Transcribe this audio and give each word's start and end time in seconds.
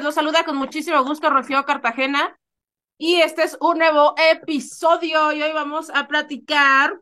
Los 0.00 0.14
saluda 0.14 0.44
con 0.44 0.56
muchísimo 0.56 1.04
gusto 1.04 1.28
Rocío 1.28 1.64
Cartagena. 1.66 2.38
Y 2.98 3.16
este 3.16 3.42
es 3.42 3.58
un 3.60 3.78
nuevo 3.78 4.14
episodio 4.16 5.32
y 5.32 5.42
hoy 5.42 5.52
vamos 5.52 5.90
a 5.90 6.08
platicar 6.08 6.98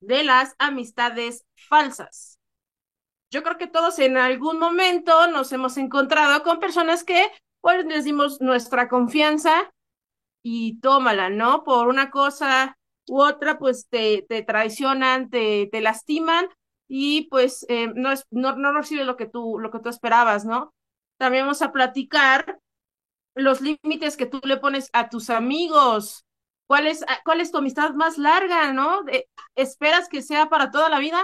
de 0.00 0.24
las 0.24 0.56
amistades 0.58 1.44
falsas. 1.54 2.40
Yo 3.30 3.44
creo 3.44 3.58
que 3.58 3.68
todos 3.68 4.00
en 4.00 4.16
algún 4.16 4.58
momento 4.58 5.28
nos 5.28 5.52
hemos 5.52 5.76
encontrado 5.76 6.42
con 6.42 6.58
personas 6.58 7.04
que 7.04 7.30
pues 7.60 7.84
les 7.86 8.04
dimos 8.04 8.40
nuestra 8.40 8.88
confianza 8.88 9.72
y 10.42 10.80
tómala, 10.80 11.30
¿no? 11.30 11.62
Por 11.62 11.86
una 11.86 12.10
cosa 12.10 12.76
u 13.06 13.22
otra, 13.22 13.58
pues 13.58 13.88
te, 13.88 14.26
te 14.28 14.42
traicionan, 14.42 15.30
te, 15.30 15.68
te 15.70 15.80
lastiman 15.80 16.48
y 16.88 17.28
pues 17.28 17.64
eh, 17.68 17.92
no, 17.94 18.10
es, 18.10 18.26
no, 18.30 18.56
no 18.56 18.72
lo 18.72 19.16
que 19.16 19.26
tú, 19.26 19.60
lo 19.60 19.70
que 19.70 19.78
tú 19.78 19.88
esperabas, 19.88 20.44
¿no? 20.44 20.74
También 21.22 21.44
vamos 21.44 21.62
a 21.62 21.70
platicar 21.70 22.58
los 23.36 23.60
límites 23.60 24.16
que 24.16 24.26
tú 24.26 24.40
le 24.42 24.56
pones 24.56 24.90
a 24.92 25.08
tus 25.08 25.30
amigos. 25.30 26.26
¿Cuál 26.66 26.88
es, 26.88 27.04
cuál 27.24 27.40
es 27.40 27.52
tu 27.52 27.58
amistad 27.58 27.94
más 27.94 28.18
larga, 28.18 28.72
no? 28.72 29.04
¿Esperas 29.54 30.08
que 30.08 30.20
sea 30.20 30.48
para 30.48 30.72
toda 30.72 30.88
la 30.88 30.98
vida? 30.98 31.22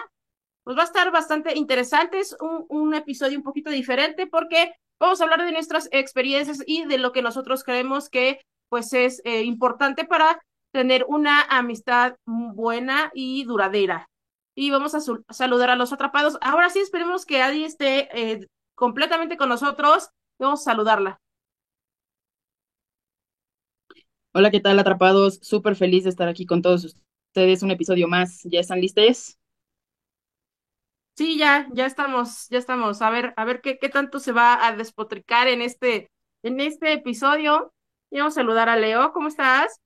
Pues 0.62 0.78
va 0.78 0.82
a 0.82 0.84
estar 0.84 1.10
bastante 1.10 1.58
interesante. 1.58 2.20
Es 2.20 2.36
un, 2.38 2.64
un 2.68 2.94
episodio 2.94 3.38
un 3.38 3.42
poquito 3.42 3.70
diferente 3.70 4.28
porque 4.28 4.72
vamos 5.00 5.20
a 5.20 5.24
hablar 5.24 5.44
de 5.44 5.50
nuestras 5.50 5.88
experiencias 5.90 6.62
y 6.64 6.84
de 6.84 6.98
lo 6.98 7.10
que 7.10 7.22
nosotros 7.22 7.64
creemos 7.64 8.08
que 8.08 8.40
pues 8.68 8.92
es 8.92 9.20
eh, 9.24 9.42
importante 9.42 10.04
para 10.04 10.40
tener 10.72 11.06
una 11.08 11.42
amistad 11.42 12.14
buena 12.24 13.10
y 13.14 13.42
duradera 13.42 14.08
y 14.54 14.70
vamos 14.70 14.94
a 14.94 15.00
saludar 15.30 15.70
a 15.70 15.76
los 15.76 15.92
atrapados. 15.92 16.36
Ahora 16.40 16.68
sí, 16.68 16.80
esperemos 16.80 17.24
que 17.24 17.42
Adi 17.42 17.64
esté 17.64 18.08
eh, 18.12 18.46
completamente 18.78 19.36
con 19.36 19.48
nosotros. 19.48 20.10
Vamos 20.38 20.60
a 20.60 20.70
saludarla. 20.70 21.20
Hola, 24.32 24.50
¿qué 24.50 24.60
tal, 24.60 24.78
atrapados? 24.78 25.40
Súper 25.42 25.74
feliz 25.74 26.04
de 26.04 26.10
estar 26.10 26.28
aquí 26.28 26.46
con 26.46 26.62
todos 26.62 26.84
ustedes. 26.84 27.62
Un 27.62 27.72
episodio 27.72 28.06
más. 28.06 28.42
¿Ya 28.44 28.60
están 28.60 28.80
listos? 28.80 29.36
Sí, 31.16 31.36
ya, 31.36 31.66
ya 31.72 31.86
estamos, 31.86 32.46
ya 32.48 32.58
estamos. 32.58 33.02
A 33.02 33.10
ver, 33.10 33.34
a 33.36 33.44
ver 33.44 33.60
qué, 33.60 33.78
qué 33.78 33.88
tanto 33.88 34.20
se 34.20 34.30
va 34.30 34.64
a 34.64 34.76
despotricar 34.76 35.48
en 35.48 35.60
este, 35.60 36.08
en 36.44 36.60
este 36.60 36.92
episodio. 36.92 37.72
Y 38.10 38.18
vamos 38.18 38.34
a 38.34 38.40
saludar 38.42 38.68
a 38.68 38.76
Leo. 38.76 39.12
¿Cómo 39.12 39.26
estás? 39.26 39.80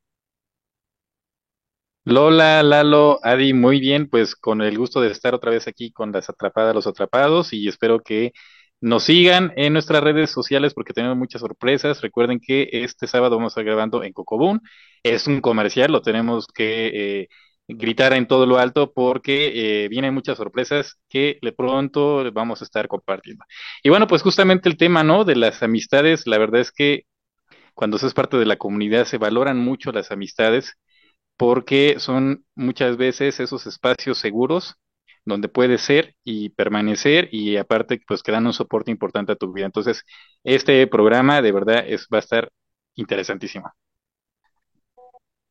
Lola, 2.04 2.62
Lalo, 2.62 3.20
Adi, 3.22 3.54
muy 3.54 3.78
bien, 3.80 4.10
pues 4.10 4.34
con 4.34 4.60
el 4.60 4.76
gusto 4.76 5.00
de 5.00 5.12
estar 5.12 5.34
otra 5.34 5.52
vez 5.52 5.68
aquí 5.68 5.92
con 5.92 6.10
las 6.10 6.28
atrapadas, 6.28 6.74
los 6.74 6.88
atrapados 6.88 7.52
y 7.52 7.68
espero 7.68 8.00
que 8.00 8.32
nos 8.82 9.04
sigan 9.04 9.52
en 9.56 9.72
nuestras 9.72 10.02
redes 10.02 10.30
sociales 10.30 10.74
porque 10.74 10.92
tenemos 10.92 11.16
muchas 11.16 11.40
sorpresas. 11.40 12.00
Recuerden 12.02 12.40
que 12.40 12.68
este 12.72 13.06
sábado 13.06 13.36
vamos 13.36 13.52
a 13.52 13.54
estar 13.54 13.64
grabando 13.64 14.02
en 14.02 14.12
Cocobún. 14.12 14.60
Es 15.04 15.28
un 15.28 15.40
comercial, 15.40 15.92
lo 15.92 16.02
tenemos 16.02 16.48
que 16.48 17.20
eh, 17.22 17.28
gritar 17.68 18.12
en 18.12 18.26
todo 18.26 18.44
lo 18.44 18.58
alto 18.58 18.92
porque 18.92 19.84
eh, 19.84 19.88
vienen 19.88 20.14
muchas 20.14 20.36
sorpresas 20.36 20.98
que 21.08 21.38
de 21.42 21.52
pronto 21.52 22.30
vamos 22.32 22.60
a 22.60 22.64
estar 22.64 22.88
compartiendo. 22.88 23.44
Y 23.84 23.88
bueno, 23.88 24.08
pues 24.08 24.22
justamente 24.22 24.68
el 24.68 24.76
tema, 24.76 25.04
¿no? 25.04 25.24
De 25.24 25.36
las 25.36 25.62
amistades, 25.62 26.26
la 26.26 26.38
verdad 26.38 26.60
es 26.60 26.72
que 26.72 27.04
cuando 27.74 27.98
se 27.98 28.08
es 28.08 28.14
parte 28.14 28.36
de 28.36 28.46
la 28.46 28.56
comunidad 28.58 29.06
se 29.06 29.18
valoran 29.18 29.58
mucho 29.58 29.92
las 29.92 30.10
amistades 30.10 30.74
porque 31.36 31.96
son 31.98 32.44
muchas 32.56 32.96
veces 32.96 33.40
esos 33.40 33.66
espacios 33.66 34.18
seguros 34.18 34.76
donde 35.24 35.48
puedes 35.48 35.82
ser 35.82 36.16
y 36.24 36.50
permanecer 36.50 37.28
y 37.32 37.56
aparte 37.56 38.00
pues 38.06 38.22
que 38.22 38.32
dan 38.32 38.46
un 38.46 38.52
soporte 38.52 38.90
importante 38.90 39.32
a 39.32 39.36
tu 39.36 39.52
vida. 39.52 39.66
Entonces, 39.66 40.04
este 40.44 40.86
programa 40.86 41.42
de 41.42 41.52
verdad 41.52 41.84
es, 41.86 42.08
va 42.12 42.18
a 42.18 42.20
estar 42.20 42.50
interesantísimo. 42.94 43.72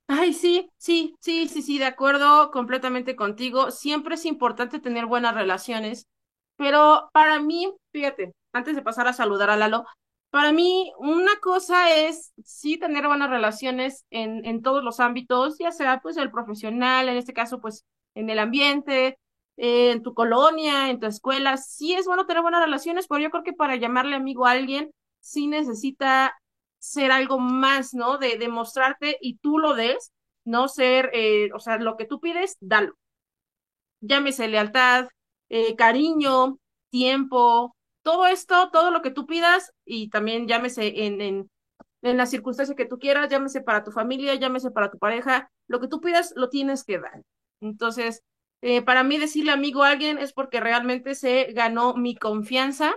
Ay, 0.07 0.33
sí, 0.33 0.69
sí, 0.77 1.15
sí, 1.21 1.47
sí, 1.47 1.61
sí, 1.61 1.79
de 1.79 1.85
acuerdo 1.85 2.51
completamente 2.51 3.15
contigo. 3.15 3.71
Siempre 3.71 4.15
es 4.15 4.25
importante 4.25 4.79
tener 4.79 5.05
buenas 5.05 5.33
relaciones, 5.35 6.07
pero 6.57 7.09
para 7.13 7.39
mí, 7.39 7.73
fíjate, 7.93 8.33
antes 8.51 8.75
de 8.75 8.81
pasar 8.81 9.07
a 9.07 9.13
saludar 9.13 9.49
a 9.49 9.55
Lalo, 9.57 9.85
para 10.29 10.51
mí, 10.51 10.91
una 10.97 11.37
cosa 11.41 11.95
es 11.95 12.33
sí 12.43 12.77
tener 12.77 13.07
buenas 13.07 13.29
relaciones 13.29 14.05
en, 14.09 14.45
en 14.45 14.61
todos 14.61 14.83
los 14.83 14.99
ámbitos, 14.99 15.57
ya 15.59 15.71
sea 15.71 16.01
pues 16.01 16.17
el 16.17 16.31
profesional, 16.31 17.07
en 17.09 17.17
este 17.17 17.33
caso 17.33 17.61
pues 17.61 17.85
en 18.15 18.29
el 18.29 18.39
ambiente, 18.39 19.17
en 19.63 20.01
tu 20.01 20.13
colonia, 20.15 20.89
en 20.89 20.99
tu 20.99 21.05
escuela, 21.05 21.55
sí 21.57 21.93
es 21.93 22.05
bueno 22.07 22.25
tener 22.25 22.41
buenas 22.41 22.63
relaciones, 22.63 23.07
pero 23.07 23.21
yo 23.21 23.29
creo 23.29 23.43
que 23.43 23.53
para 23.53 23.75
llamarle 23.75 24.15
amigo 24.15 24.47
a 24.47 24.51
alguien 24.51 24.91
sí 25.19 25.47
necesita 25.47 26.35
ser 26.79 27.11
algo 27.11 27.37
más, 27.39 27.93
¿no? 27.93 28.17
De 28.17 28.37
demostrarte 28.37 29.17
y 29.21 29.37
tú 29.37 29.59
lo 29.59 29.75
des, 29.75 30.11
no 30.45 30.67
ser, 30.67 31.11
eh, 31.13 31.49
o 31.53 31.59
sea, 31.59 31.77
lo 31.77 31.95
que 31.95 32.05
tú 32.05 32.19
pides, 32.19 32.57
dalo. 32.59 32.95
Llámese 34.01 34.47
lealtad, 34.47 35.07
eh, 35.49 35.75
cariño, 35.75 36.57
tiempo, 36.89 37.75
todo 38.03 38.25
esto, 38.27 38.69
todo 38.71 38.89
lo 38.91 39.01
que 39.01 39.11
tú 39.11 39.25
pidas 39.25 39.71
y 39.85 40.09
también 40.09 40.47
llámese 40.47 41.05
en, 41.05 41.21
en, 41.21 41.51
en 42.01 42.17
la 42.17 42.25
circunstancia 42.25 42.75
que 42.75 42.85
tú 42.85 42.97
quieras, 42.99 43.29
llámese 43.29 43.61
para 43.61 43.83
tu 43.83 43.91
familia, 43.91 44.35
llámese 44.35 44.71
para 44.71 44.91
tu 44.91 44.97
pareja, 44.97 45.51
lo 45.67 45.79
que 45.79 45.87
tú 45.87 46.01
pidas 46.01 46.33
lo 46.35 46.49
tienes 46.49 46.83
que 46.83 46.99
dar. 46.99 47.21
Entonces, 47.61 48.23
eh, 48.61 48.81
para 48.81 49.03
mí 49.03 49.17
decirle 49.17 49.51
amigo 49.51 49.83
a 49.83 49.89
alguien 49.89 50.17
es 50.17 50.33
porque 50.33 50.59
realmente 50.59 51.15
se 51.15 51.51
ganó 51.53 51.95
mi 51.95 52.15
confianza 52.15 52.93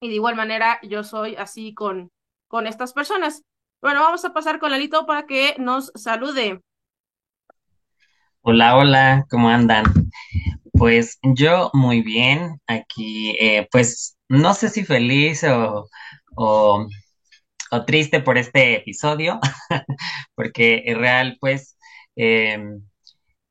y 0.00 0.08
de 0.08 0.14
igual 0.14 0.36
manera 0.36 0.78
yo 0.82 1.04
soy 1.04 1.36
así 1.36 1.74
con, 1.74 2.10
con 2.48 2.66
estas 2.66 2.92
personas. 2.92 3.42
Bueno, 3.80 4.00
vamos 4.00 4.24
a 4.24 4.32
pasar 4.32 4.58
con 4.58 4.70
Lalito 4.70 5.06
para 5.06 5.26
que 5.26 5.54
nos 5.58 5.92
salude. 5.94 6.60
Hola, 8.42 8.76
hola, 8.76 9.24
¿cómo 9.30 9.48
andan? 9.48 9.84
Pues 10.72 11.18
yo 11.22 11.70
muy 11.72 12.02
bien, 12.02 12.60
aquí 12.66 13.36
eh, 13.40 13.68
pues 13.70 14.18
no 14.28 14.52
sé 14.54 14.68
si 14.68 14.84
feliz 14.84 15.44
o, 15.44 15.88
o, 16.34 16.88
triste 17.86 18.20
por 18.20 18.36
este 18.38 18.76
episodio, 18.76 19.38
porque 20.34 20.82
en 20.86 20.98
real 20.98 21.36
pues 21.40 21.76
em, 22.16 22.82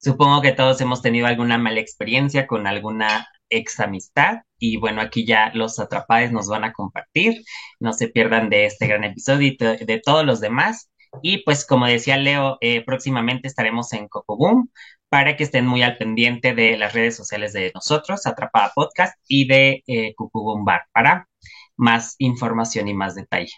supongo 0.01 0.41
que 0.41 0.51
todos 0.51 0.81
hemos 0.81 1.01
tenido 1.01 1.27
alguna 1.27 1.57
mala 1.57 1.79
experiencia 1.79 2.47
con 2.47 2.67
alguna 2.67 3.27
ex 3.49 3.79
amistad 3.79 4.39
y 4.57 4.77
bueno, 4.77 5.01
aquí 5.01 5.25
ya 5.25 5.51
los 5.53 5.79
atrapados 5.79 6.31
nos 6.31 6.47
van 6.47 6.63
a 6.63 6.73
compartir, 6.73 7.43
no 7.79 7.93
se 7.93 8.07
pierdan 8.07 8.49
de 8.49 8.65
este 8.65 8.87
gran 8.87 9.03
episodio 9.03 9.47
y 9.49 9.57
de 9.85 10.01
todos 10.03 10.25
los 10.25 10.39
demás. 10.41 10.89
Y 11.21 11.43
pues 11.43 11.65
como 11.65 11.87
decía 11.87 12.17
Leo, 12.17 12.57
eh, 12.61 12.83
próximamente 12.85 13.47
estaremos 13.47 13.91
en 13.93 14.07
Cocoboom 14.07 14.69
para 15.09 15.35
que 15.35 15.43
estén 15.43 15.67
muy 15.67 15.83
al 15.83 15.97
pendiente 15.97 16.53
de 16.53 16.77
las 16.77 16.93
redes 16.93 17.17
sociales 17.17 17.53
de 17.53 17.71
nosotros, 17.75 18.25
Atrapada 18.25 18.71
Podcast 18.73 19.19
y 19.27 19.47
de 19.47 19.83
eh, 19.87 20.15
Bar 20.63 20.83
para 20.93 21.27
más 21.75 22.15
información 22.19 22.87
y 22.87 22.93
más 22.93 23.15
detalle. 23.15 23.51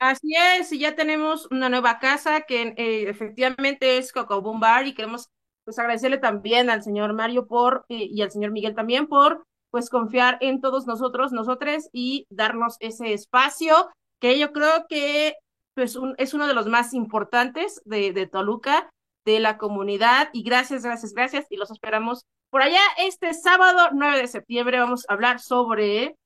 Así 0.00 0.34
es, 0.34 0.72
y 0.72 0.78
ya 0.78 0.96
tenemos 0.96 1.46
una 1.50 1.68
nueva 1.68 1.98
casa 1.98 2.40
que 2.40 2.74
eh, 2.78 3.08
efectivamente 3.10 3.98
es 3.98 4.12
Cocoboom 4.14 4.58
Bar 4.58 4.86
y 4.86 4.94
queremos 4.94 5.28
pues 5.62 5.78
agradecerle 5.78 6.16
también 6.16 6.70
al 6.70 6.82
señor 6.82 7.12
Mario 7.12 7.46
por 7.46 7.84
eh, 7.90 8.08
y 8.10 8.22
al 8.22 8.30
señor 8.30 8.50
Miguel 8.50 8.74
también 8.74 9.06
por 9.08 9.44
pues 9.70 9.90
confiar 9.90 10.38
en 10.40 10.62
todos 10.62 10.86
nosotros, 10.86 11.32
nosotros 11.32 11.90
y 11.92 12.26
darnos 12.30 12.76
ese 12.80 13.12
espacio 13.12 13.90
que 14.20 14.38
yo 14.38 14.52
creo 14.52 14.86
que 14.88 15.34
pues, 15.74 15.98
es 16.16 16.32
uno 16.34 16.46
de 16.46 16.54
los 16.54 16.66
más 16.66 16.94
importantes 16.94 17.82
de, 17.84 18.14
de 18.14 18.26
Toluca, 18.26 18.90
de 19.26 19.38
la 19.38 19.58
comunidad. 19.58 20.30
Y 20.32 20.42
gracias, 20.42 20.82
gracias, 20.82 21.12
gracias. 21.12 21.46
Y 21.50 21.56
los 21.56 21.70
esperamos 21.70 22.24
por 22.48 22.62
allá 22.62 22.80
este 22.98 23.34
sábado 23.34 23.90
9 23.92 24.16
de 24.18 24.28
septiembre. 24.28 24.78
Vamos 24.78 25.04
a 25.08 25.12
hablar 25.12 25.40
sobre 25.40 26.16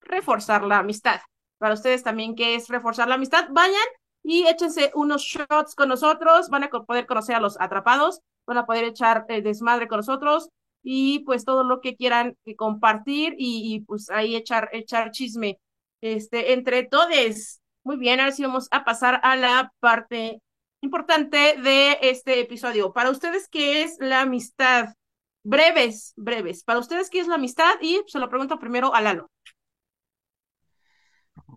reforzar 0.00 0.64
la 0.64 0.78
amistad. 0.78 1.20
Para 1.60 1.74
ustedes 1.74 2.02
también, 2.02 2.34
¿qué 2.34 2.54
es 2.54 2.68
reforzar 2.68 3.06
la 3.06 3.16
amistad? 3.16 3.48
Vayan 3.50 3.76
y 4.22 4.46
échense 4.46 4.90
unos 4.94 5.22
shots 5.22 5.74
con 5.74 5.90
nosotros. 5.90 6.48
Van 6.48 6.64
a 6.64 6.70
poder 6.70 7.06
conocer 7.06 7.36
a 7.36 7.40
los 7.40 7.60
atrapados, 7.60 8.20
van 8.46 8.56
a 8.56 8.64
poder 8.64 8.84
echar 8.84 9.26
el 9.28 9.42
desmadre 9.42 9.86
con 9.86 9.98
nosotros 9.98 10.48
y 10.82 11.18
pues 11.20 11.44
todo 11.44 11.62
lo 11.62 11.82
que 11.82 11.96
quieran 11.96 12.34
compartir 12.56 13.34
y, 13.36 13.74
y 13.74 13.80
pues 13.80 14.08
ahí 14.08 14.36
echar, 14.36 14.70
echar 14.72 15.10
chisme 15.10 15.58
este, 16.00 16.54
entre 16.54 16.84
todos. 16.84 17.60
Muy 17.84 17.98
bien, 17.98 18.20
ahora 18.20 18.32
sí 18.32 18.42
vamos 18.42 18.68
a 18.70 18.82
pasar 18.84 19.20
a 19.22 19.36
la 19.36 19.70
parte 19.80 20.40
importante 20.80 21.56
de 21.62 21.98
este 22.00 22.40
episodio. 22.40 22.94
Para 22.94 23.10
ustedes, 23.10 23.48
¿qué 23.48 23.82
es 23.82 23.98
la 24.00 24.22
amistad? 24.22 24.94
Breves, 25.42 26.14
breves. 26.16 26.64
Para 26.64 26.78
ustedes, 26.78 27.10
¿qué 27.10 27.20
es 27.20 27.28
la 27.28 27.34
amistad? 27.34 27.74
Y 27.82 28.00
se 28.06 28.18
lo 28.18 28.30
pregunto 28.30 28.58
primero 28.58 28.94
a 28.94 29.02
Lalo. 29.02 29.30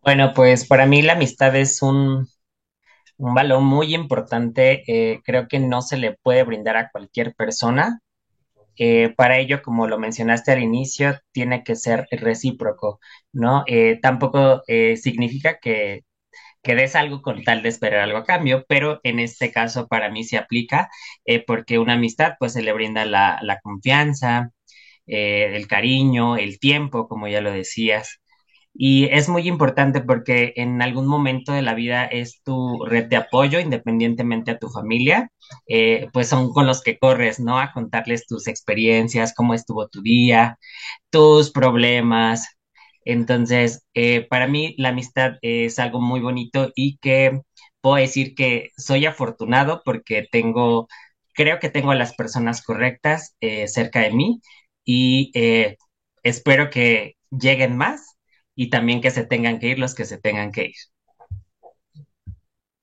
Bueno, 0.01 0.34
pues 0.34 0.66
para 0.68 0.86
mí 0.86 1.01
la 1.01 1.13
amistad 1.13 1.56
es 1.56 1.81
un, 1.81 2.28
un 3.18 3.36
valor 3.36 3.62
muy 3.62 3.95
importante. 3.95 4.84
Eh, 4.88 5.22
creo 5.25 5.48
que 5.48 5.60
no 5.60 5.81
se 5.81 5.98
le 5.98 6.18
puede 6.24 6.44
brindar 6.44 6.78
a 6.78 6.90
cualquier 6.92 7.36
persona. 7.36 8.00
eh, 8.78 9.13
para 9.18 9.38
ello, 9.40 9.62
como 9.63 9.88
lo 9.88 10.00
mencionaste 10.00 10.51
al 10.54 10.63
inicio, 10.63 11.19
tiene 11.34 11.63
que 11.63 11.75
ser 11.75 12.07
recíproco, 12.12 13.00
¿no? 13.34 13.63
Eh, 13.68 14.00
tampoco 14.01 14.63
eh, 14.68 14.98
significa 14.98 15.60
que, 15.60 16.01
que 16.63 16.75
des 16.75 16.96
algo 16.96 17.22
con 17.22 17.44
tal 17.44 17.63
de 17.63 17.69
esperar 17.69 18.01
algo 18.01 18.19
a 18.19 18.25
cambio, 18.25 18.66
pero 18.69 19.00
en 19.04 19.19
este 19.19 19.51
caso 19.51 19.88
para 19.88 20.10
mí 20.12 20.24
se 20.25 20.38
aplica 20.38 20.89
porque 21.48 21.80
una 21.80 21.94
amistad 21.96 22.34
pues 22.39 22.54
se 22.54 22.63
le 22.63 22.74
brinda 22.74 23.06
la, 23.06 23.39
la 23.44 23.60
confianza, 23.62 24.51
el 25.07 25.68
cariño, 25.68 26.38
el 26.38 26.60
tiempo, 26.60 27.07
como 27.10 27.28
ya 27.30 27.42
lo 27.42 27.51
decías. 27.51 28.22
Y 28.75 29.06
es 29.06 29.30
muy 29.30 29.48
importante 29.48 30.02
porque 30.02 30.54
en 30.56 30.81
algún 30.81 31.06
momento 31.08 31.54
de 31.54 31.62
la 31.62 31.75
vida 31.75 32.06
es 32.06 32.42
tu 32.44 32.84
red 32.86 33.06
de 33.08 33.18
apoyo, 33.18 33.60
independientemente 33.60 34.52
a 34.52 34.58
tu 34.58 34.70
familia, 34.70 35.31
eh, 35.68 36.10
pues 36.12 36.28
son 36.30 36.52
con 36.52 36.66
los 36.66 36.81
que 36.81 36.98
corres, 36.98 37.40
¿no? 37.40 37.60
A 37.60 37.72
contarles 37.72 38.25
tus 38.25 38.48
experiencias, 38.48 39.34
cómo 39.36 39.54
estuvo 39.54 39.88
tu 39.90 40.02
día, 40.02 40.58
tus 41.12 41.52
problemas. 41.52 42.48
Entonces, 43.06 43.84
eh, 43.94 44.28
para 44.30 44.48
mí 44.48 44.75
la 44.78 44.90
amistad 44.90 45.34
es 45.42 45.78
algo 45.80 46.02
muy 46.02 46.20
bonito 46.22 46.72
y 46.75 46.98
que 46.98 47.42
puedo 47.81 47.98
decir 47.98 48.34
que 48.36 48.72
soy 48.78 49.06
afortunado 49.06 49.81
porque 49.86 50.28
tengo, 50.31 50.88
creo 51.34 51.60
que 51.60 51.70
tengo 51.70 51.92
a 51.92 51.96
las 51.96 52.16
personas 52.16 52.64
correctas 52.64 53.36
eh, 53.42 53.68
cerca 53.68 54.00
de 54.02 54.12
mí 54.12 54.42
y 54.86 55.31
espero 56.24 56.70
que 56.70 57.16
lleguen 57.31 57.78
más 57.78 58.14
y 58.55 58.69
también 58.69 59.01
que 59.01 59.11
se 59.11 59.25
tengan 59.25 59.59
que 59.59 59.67
ir 59.69 59.79
los 59.79 59.95
que 59.95 60.05
se 60.05 60.17
tengan 60.19 60.51
que 60.51 60.65
ir. 60.65 60.75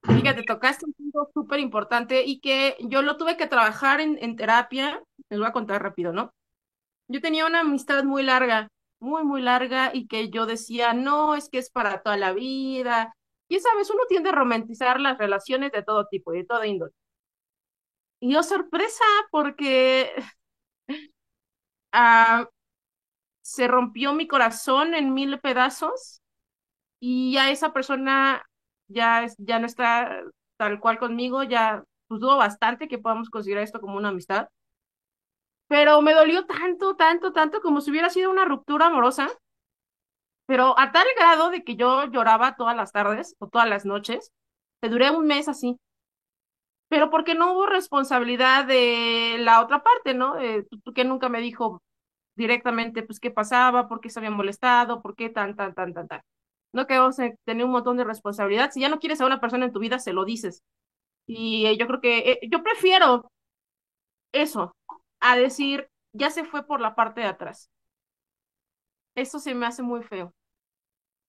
Fíjate, 0.02 0.42
tocaste 0.44 0.86
un 0.86 0.92
punto 0.94 1.30
súper 1.34 1.60
importante 1.60 2.24
y 2.24 2.40
que 2.40 2.76
yo 2.80 3.02
lo 3.02 3.16
tuve 3.16 3.36
que 3.36 3.46
trabajar 3.46 4.00
en, 4.00 4.18
en 4.22 4.36
terapia. 4.36 5.02
Les 5.28 5.38
voy 5.38 5.48
a 5.48 5.52
contar 5.52 5.82
rápido, 5.82 6.12
¿no? 6.12 6.32
Yo 7.08 7.20
tenía 7.20 7.46
una 7.46 7.60
amistad 7.60 8.04
muy 8.04 8.22
larga, 8.22 8.68
muy, 9.00 9.24
muy 9.24 9.42
larga 9.42 9.90
y 9.94 10.06
que 10.08 10.30
yo 10.30 10.46
decía, 10.46 10.94
no, 10.94 11.34
es 11.36 11.48
que 11.50 11.58
es 11.58 11.70
para 11.70 12.02
toda 12.02 12.16
la 12.16 12.32
vida. 12.32 13.14
Y 13.48 13.60
sabes, 13.60 13.90
uno 13.90 14.02
tiende 14.08 14.30
a 14.30 14.32
romantizar 14.32 15.00
las 15.00 15.18
relaciones 15.18 15.72
de 15.72 15.82
todo 15.82 16.06
tipo 16.08 16.34
y 16.34 16.38
de 16.38 16.44
toda 16.46 16.66
índole. 16.66 16.92
Y 18.20 18.32
yo 18.34 18.42
sorpresa 18.42 19.04
porque 19.30 20.12
ah, 21.92 22.48
se 23.50 23.66
rompió 23.66 24.14
mi 24.14 24.28
corazón 24.28 24.94
en 24.94 25.12
mil 25.12 25.40
pedazos 25.40 26.22
y 27.00 27.32
ya 27.32 27.50
esa 27.50 27.72
persona 27.72 28.46
ya, 28.86 29.26
ya 29.38 29.58
no 29.58 29.66
está 29.66 30.22
tal 30.56 30.78
cual 30.78 31.00
conmigo, 31.00 31.42
ya 31.42 31.82
pues 32.06 32.20
dudo 32.20 32.36
bastante 32.36 32.86
que 32.86 32.98
podamos 32.98 33.28
considerar 33.28 33.64
esto 33.64 33.80
como 33.80 33.96
una 33.96 34.10
amistad. 34.10 34.48
Pero 35.66 36.00
me 36.00 36.12
dolió 36.12 36.46
tanto, 36.46 36.94
tanto, 36.94 37.32
tanto 37.32 37.60
como 37.60 37.80
si 37.80 37.90
hubiera 37.90 38.08
sido 38.08 38.30
una 38.30 38.44
ruptura 38.44 38.86
amorosa, 38.86 39.28
pero 40.46 40.78
a 40.78 40.92
tal 40.92 41.06
grado 41.16 41.50
de 41.50 41.64
que 41.64 41.74
yo 41.74 42.04
lloraba 42.06 42.54
todas 42.54 42.76
las 42.76 42.92
tardes 42.92 43.34
o 43.40 43.48
todas 43.48 43.68
las 43.68 43.84
noches, 43.84 44.30
que 44.80 44.88
duré 44.88 45.10
un 45.10 45.26
mes 45.26 45.48
así. 45.48 45.76
Pero 46.88 47.10
porque 47.10 47.34
no 47.34 47.52
hubo 47.52 47.66
responsabilidad 47.66 48.64
de 48.64 49.36
la 49.40 49.60
otra 49.60 49.82
parte, 49.82 50.14
¿no? 50.14 50.38
Eh, 50.40 50.66
porque 50.84 51.04
nunca 51.04 51.28
me 51.28 51.40
dijo, 51.40 51.82
directamente, 52.40 53.02
pues, 53.02 53.20
qué 53.20 53.30
pasaba, 53.30 53.88
por 53.88 54.00
qué 54.00 54.10
se 54.10 54.18
había 54.18 54.30
molestado, 54.30 55.02
por 55.02 55.14
qué 55.14 55.28
tan, 55.30 55.56
tan, 55.56 55.74
tan, 55.74 55.92
tan, 55.94 56.08
tan. 56.08 56.22
No 56.72 56.86
que 56.86 56.98
vos 56.98 57.16
tener 57.44 57.64
un 57.64 57.72
montón 57.72 57.96
de 57.96 58.04
responsabilidad. 58.04 58.70
Si 58.72 58.80
ya 58.80 58.88
no 58.88 58.98
quieres 58.98 59.20
a 59.20 59.26
una 59.26 59.40
persona 59.40 59.66
en 59.66 59.72
tu 59.72 59.80
vida, 59.80 59.98
se 59.98 60.12
lo 60.12 60.24
dices. 60.24 60.62
Y 61.26 61.66
eh, 61.66 61.76
yo 61.78 61.86
creo 61.86 62.00
que 62.00 62.18
eh, 62.32 62.40
yo 62.50 62.62
prefiero 62.62 63.30
eso 64.32 64.74
a 65.20 65.36
decir, 65.36 65.88
ya 66.12 66.30
se 66.30 66.44
fue 66.44 66.66
por 66.66 66.80
la 66.80 66.94
parte 66.94 67.20
de 67.20 67.26
atrás. 67.28 67.68
Eso 69.14 69.38
se 69.38 69.54
me 69.54 69.66
hace 69.66 69.82
muy 69.82 70.02
feo. 70.02 70.32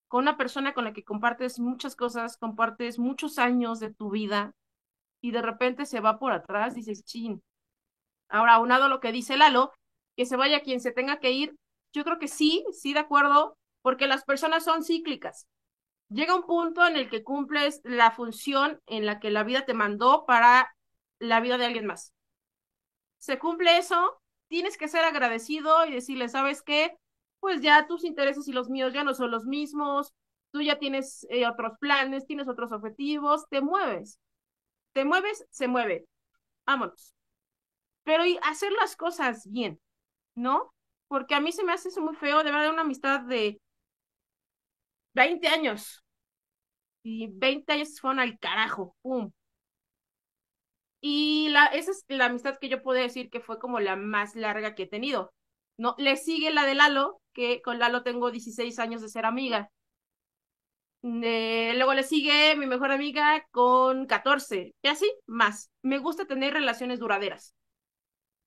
Con 0.08 0.24
una 0.24 0.38
persona 0.38 0.74
con 0.74 0.86
la 0.86 0.94
que 0.94 1.04
compartes 1.04 1.60
muchas 1.60 1.96
cosas, 1.96 2.38
compartes 2.38 3.00
muchos 3.00 3.40
años 3.40 3.80
de 3.80 3.94
tu 3.94 4.12
vida 4.12 4.54
y 5.22 5.32
de 5.32 5.42
repente 5.42 5.86
se 5.86 6.00
va 6.00 6.20
por 6.20 6.32
atrás, 6.32 6.76
dices, 6.76 7.04
chin. 7.04 7.42
Ahora, 8.30 8.56
aunado 8.56 8.86
a 8.86 8.90
lo 8.90 9.00
que 9.02 9.12
dice 9.12 9.38
Lalo, 9.38 9.74
que 10.16 10.26
se 10.26 10.38
vaya 10.38 10.62
quien 10.62 10.80
se 10.80 10.92
tenga 10.92 11.20
que 11.20 11.32
ir, 11.32 11.56
yo 11.94 12.04
creo 12.04 12.20
que 12.20 12.28
sí, 12.28 12.66
sí, 12.72 12.94
de 12.94 13.00
acuerdo, 13.00 13.58
porque 13.82 14.08
las 14.08 14.24
personas 14.24 14.64
son 14.64 14.84
cíclicas. 14.84 15.48
Llega 16.10 16.36
un 16.36 16.44
punto 16.46 16.86
en 16.86 16.98
el 16.98 17.10
que 17.10 17.24
cumples 17.24 17.82
la 17.84 18.12
función 18.12 18.82
en 18.88 19.06
la 19.06 19.20
que 19.20 19.32
la 19.32 19.44
vida 19.44 19.66
te 19.66 19.74
mandó 19.74 20.26
para 20.26 20.76
la 21.20 21.40
vida 21.42 21.58
de 21.58 21.66
alguien 21.66 21.86
más. 21.86 22.14
Se 23.20 23.38
cumple 23.40 23.78
eso, 23.78 24.22
tienes 24.48 24.78
que 24.78 24.88
ser 24.88 25.04
agradecido 25.06 25.86
y 25.86 25.92
decirle, 25.94 26.28
¿sabes 26.28 26.62
qué? 26.64 26.98
Pues 27.40 27.62
ya 27.62 27.88
tus 27.88 28.04
intereses 28.04 28.48
y 28.48 28.52
los 28.54 28.70
míos 28.70 28.94
ya 28.94 29.04
no 29.04 29.14
son 29.14 29.32
los 29.32 29.46
mismos, 29.46 30.14
tú 30.52 30.62
ya 30.62 30.80
tienes 30.80 31.26
eh, 31.30 31.48
otros 31.48 31.74
planes, 31.80 32.26
tienes 32.26 32.48
otros 32.48 32.72
objetivos, 32.72 33.48
te 33.50 33.62
mueves. 33.62 34.20
Te 34.94 35.06
mueves, 35.06 35.46
se 35.52 35.68
mueve. 35.68 36.08
Vámonos. 36.66 37.16
Pero 38.04 38.26
y 38.26 38.40
hacer 38.44 38.72
las 38.74 38.96
cosas 38.96 39.50
bien. 39.52 39.80
¿No? 40.42 40.74
Porque 41.08 41.36
a 41.36 41.40
mí 41.42 41.52
se 41.52 41.64
me 41.64 41.74
hace 41.74 41.90
eso 41.90 42.02
muy 42.02 42.16
feo, 42.16 42.44
de 42.44 42.52
verdad, 42.52 42.72
una 42.72 42.82
amistad 42.84 43.22
de 43.22 43.60
20 45.14 45.48
años. 45.48 46.04
Y 47.04 47.28
20 47.28 47.74
años 47.74 48.00
fueron 48.00 48.20
al 48.20 48.40
carajo, 48.40 48.96
¡pum! 49.02 49.32
Y 51.02 51.50
la, 51.50 51.66
esa 51.68 51.92
es 51.92 52.06
la 52.08 52.26
amistad 52.26 52.58
que 52.60 52.70
yo 52.70 52.82
puedo 52.84 53.00
decir 53.02 53.30
que 53.30 53.40
fue 53.40 53.60
como 53.60 53.80
la 53.80 53.96
más 53.96 54.36
larga 54.36 54.76
que 54.76 54.84
he 54.84 54.88
tenido. 54.88 55.34
¿no? 55.78 55.96
Le 55.98 56.16
sigue 56.18 56.52
la 56.52 56.66
de 56.66 56.76
Lalo, 56.76 57.22
que 57.34 57.62
con 57.62 57.80
Lalo 57.80 58.04
tengo 58.04 58.32
16 58.32 58.78
años 58.80 59.02
de 59.02 59.10
ser 59.10 59.26
amiga. 59.26 59.72
luego 61.02 61.94
le 61.94 62.04
sigue 62.04 62.56
mi 62.56 62.66
mejor 62.68 62.92
amiga 62.92 63.46
con 63.52 64.06
14, 64.06 64.74
y 64.82 64.88
así 64.88 65.12
más. 65.28 65.70
Me 65.82 65.98
gusta 66.00 66.26
tener 66.26 66.54
relaciones 66.54 67.00
duraderas. 67.00 67.56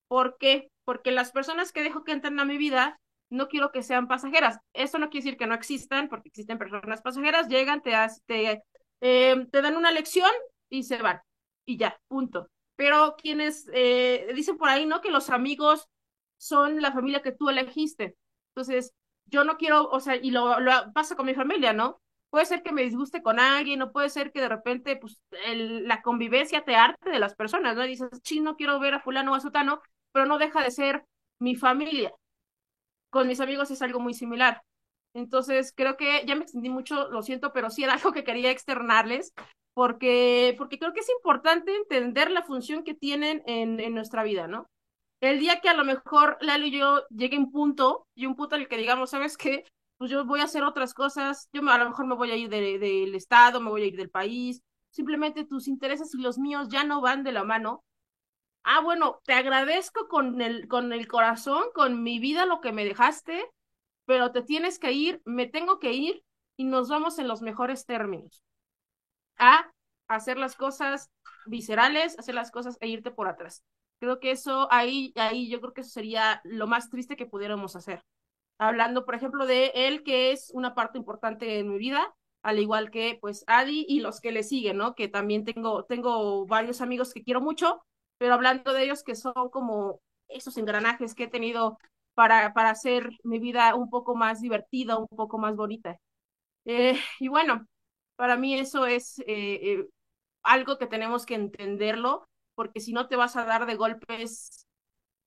¿Por 0.08 0.36
qué? 0.38 0.70
Porque 0.84 1.10
las 1.10 1.32
personas 1.32 1.72
que 1.72 1.82
dejo 1.82 2.04
que 2.04 2.12
entren 2.12 2.38
a 2.40 2.44
mi 2.44 2.58
vida 2.58 3.00
no 3.30 3.48
quiero 3.48 3.72
que 3.72 3.82
sean 3.82 4.08
pasajeras. 4.08 4.58
Eso 4.72 4.98
no 4.98 5.10
quiere 5.10 5.24
decir 5.24 5.38
que 5.38 5.46
no 5.46 5.54
existan, 5.54 6.08
porque 6.08 6.28
existen 6.28 6.58
personas 6.58 7.02
pasajeras, 7.02 7.48
llegan, 7.48 7.82
te, 7.82 7.92
te, 8.26 8.62
em, 9.00 9.50
te 9.50 9.62
dan 9.62 9.76
una 9.76 9.90
lección 9.90 10.30
y 10.68 10.84
se 10.84 10.98
van. 10.98 11.20
Y 11.64 11.76
ya, 11.76 11.98
punto. 12.08 12.48
Pero 12.76 13.16
quienes 13.16 13.68
eh, 13.72 14.32
dicen 14.34 14.56
por 14.56 14.68
ahí, 14.68 14.86
¿no? 14.86 15.00
Que 15.00 15.10
los 15.10 15.30
amigos 15.30 15.88
son 16.36 16.82
la 16.82 16.92
familia 16.92 17.22
que 17.22 17.32
tú 17.32 17.48
elegiste. 17.48 18.16
Entonces, 18.54 18.92
yo 19.26 19.44
no 19.44 19.56
quiero, 19.56 19.88
o 19.88 20.00
sea, 20.00 20.16
y 20.16 20.30
lo, 20.30 20.56
pasa 20.92 21.16
con 21.16 21.26
mi 21.26 21.34
familia, 21.34 21.72
¿no? 21.72 22.00
Puede 22.30 22.46
ser 22.46 22.62
que 22.62 22.72
me 22.72 22.82
disguste 22.82 23.22
con 23.22 23.38
alguien, 23.38 23.80
o 23.82 23.92
puede 23.92 24.10
ser 24.10 24.32
que 24.32 24.40
de 24.40 24.48
repente, 24.48 24.96
pues, 24.96 25.20
la 25.54 26.02
convivencia 26.02 26.64
te 26.64 26.74
arte 26.74 27.10
de 27.10 27.18
las 27.20 27.34
personas, 27.34 27.76
¿no? 27.76 27.82
Dices, 27.84 28.08
sí, 28.24 28.40
no 28.40 28.56
quiero 28.56 28.78
ver 28.80 28.94
a 28.94 29.00
fulano 29.00 29.32
o 29.32 29.34
a 29.36 29.40
sotano, 29.40 29.80
pero 30.14 30.26
no 30.26 30.38
deja 30.38 30.62
de 30.62 30.70
ser 30.70 31.04
mi 31.40 31.56
familia. 31.56 32.14
Con 33.10 33.26
mis 33.26 33.40
amigos 33.40 33.70
es 33.72 33.82
algo 33.82 33.98
muy 33.98 34.14
similar. 34.14 34.62
Entonces, 35.12 35.72
creo 35.76 35.96
que 35.96 36.24
ya 36.24 36.36
me 36.36 36.42
extendí 36.42 36.70
mucho, 36.70 37.10
lo 37.10 37.22
siento, 37.22 37.52
pero 37.52 37.68
sí 37.68 37.82
era 37.82 37.94
algo 37.94 38.12
que 38.12 38.24
quería 38.24 38.50
externarles, 38.50 39.32
porque, 39.74 40.54
porque 40.56 40.78
creo 40.78 40.92
que 40.92 41.00
es 41.00 41.10
importante 41.10 41.74
entender 41.74 42.30
la 42.30 42.44
función 42.44 42.84
que 42.84 42.94
tienen 42.94 43.42
en, 43.46 43.76
nuestra 43.92 44.22
vida, 44.22 44.46
¿no? 44.46 44.68
El 45.20 45.40
día 45.40 45.60
que 45.60 45.68
a 45.68 45.74
lo 45.74 45.84
mejor 45.84 46.38
Lalo 46.40 46.66
y 46.66 46.78
yo 46.78 47.02
llegue 47.08 47.36
a 47.36 47.40
un 47.40 47.50
punto, 47.50 48.06
y 48.14 48.26
un 48.26 48.36
punto 48.36 48.54
en 48.54 48.62
el 48.62 48.68
que 48.68 48.76
digamos, 48.76 49.10
¿sabes 49.10 49.36
qué? 49.36 49.64
Pues 49.98 50.10
yo 50.10 50.24
voy 50.24 50.40
a 50.40 50.44
hacer 50.44 50.62
otras 50.62 50.94
cosas, 50.94 51.48
yo 51.52 51.68
a 51.68 51.78
lo 51.78 51.88
mejor 51.88 52.06
me 52.06 52.14
voy 52.14 52.30
a 52.30 52.36
ir 52.36 52.48
del 52.48 53.14
estado, 53.14 53.60
me 53.60 53.70
voy 53.70 53.82
a 53.82 53.86
ir 53.86 53.96
del 53.96 54.10
país, 54.10 54.60
simplemente 54.90 55.44
tus 55.44 55.66
intereses 55.66 56.14
y 56.14 56.20
los 56.20 56.38
míos 56.38 56.68
ya 56.68 56.84
no 56.84 57.00
van 57.00 57.24
de 57.24 57.32
la 57.32 57.42
mano, 57.42 57.82
ah, 58.64 58.80
bueno, 58.80 59.20
te 59.24 59.34
agradezco 59.34 60.08
con 60.08 60.40
el, 60.40 60.68
con 60.68 60.92
el 60.92 61.06
corazón, 61.06 61.64
con 61.74 62.02
mi 62.02 62.18
vida, 62.18 62.46
lo 62.46 62.60
que 62.60 62.72
me 62.72 62.84
dejaste, 62.84 63.44
pero 64.06 64.32
te 64.32 64.42
tienes 64.42 64.78
que 64.78 64.92
ir, 64.92 65.22
me 65.24 65.46
tengo 65.46 65.78
que 65.78 65.92
ir 65.92 66.24
y 66.56 66.64
nos 66.64 66.88
vamos 66.88 67.18
en 67.18 67.28
los 67.28 67.42
mejores 67.42 67.86
términos. 67.86 68.42
A 69.38 69.70
hacer 70.08 70.38
las 70.38 70.56
cosas 70.56 71.10
viscerales, 71.46 72.18
hacer 72.18 72.34
las 72.34 72.50
cosas 72.50 72.76
e 72.80 72.88
irte 72.88 73.10
por 73.10 73.28
atrás. 73.28 73.64
Creo 74.00 74.20
que 74.20 74.30
eso 74.30 74.68
ahí, 74.70 75.12
ahí 75.16 75.48
yo 75.48 75.60
creo 75.60 75.72
que 75.72 75.80
eso 75.82 75.90
sería 75.90 76.40
lo 76.44 76.66
más 76.66 76.90
triste 76.90 77.16
que 77.16 77.26
pudiéramos 77.26 77.76
hacer. 77.76 78.04
Hablando, 78.58 79.04
por 79.04 79.14
ejemplo, 79.14 79.46
de 79.46 79.72
él, 79.74 80.02
que 80.04 80.32
es 80.32 80.50
una 80.54 80.74
parte 80.74 80.98
importante 80.98 81.58
en 81.58 81.70
mi 81.70 81.78
vida, 81.78 82.14
al 82.42 82.58
igual 82.58 82.90
que 82.90 83.18
pues 83.20 83.44
Adi 83.46 83.86
y 83.88 84.00
los 84.00 84.20
que 84.20 84.32
le 84.32 84.42
siguen, 84.42 84.76
¿no? 84.76 84.94
Que 84.94 85.08
también 85.08 85.44
tengo, 85.44 85.84
tengo 85.84 86.46
varios 86.46 86.80
amigos 86.80 87.12
que 87.12 87.24
quiero 87.24 87.40
mucho, 87.40 87.82
pero 88.18 88.34
hablando 88.34 88.72
de 88.72 88.84
ellos 88.84 89.02
que 89.04 89.14
son 89.14 89.34
como 89.50 90.00
esos 90.28 90.56
engranajes 90.56 91.14
que 91.14 91.24
he 91.24 91.28
tenido 91.28 91.78
para, 92.14 92.52
para 92.54 92.70
hacer 92.70 93.10
mi 93.24 93.38
vida 93.38 93.74
un 93.74 93.90
poco 93.90 94.14
más 94.16 94.40
divertida, 94.40 94.96
un 94.98 95.08
poco 95.08 95.38
más 95.38 95.56
bonita. 95.56 95.98
Eh, 96.64 96.94
y 97.20 97.28
bueno, 97.28 97.66
para 98.16 98.36
mí 98.36 98.58
eso 98.58 98.86
es 98.86 99.18
eh, 99.20 99.26
eh, 99.28 99.86
algo 100.42 100.78
que 100.78 100.86
tenemos 100.86 101.26
que 101.26 101.34
entenderlo, 101.34 102.26
porque 102.54 102.80
si 102.80 102.92
no 102.92 103.08
te 103.08 103.16
vas 103.16 103.36
a 103.36 103.44
dar 103.44 103.66
de 103.66 103.76
golpes 103.76 104.66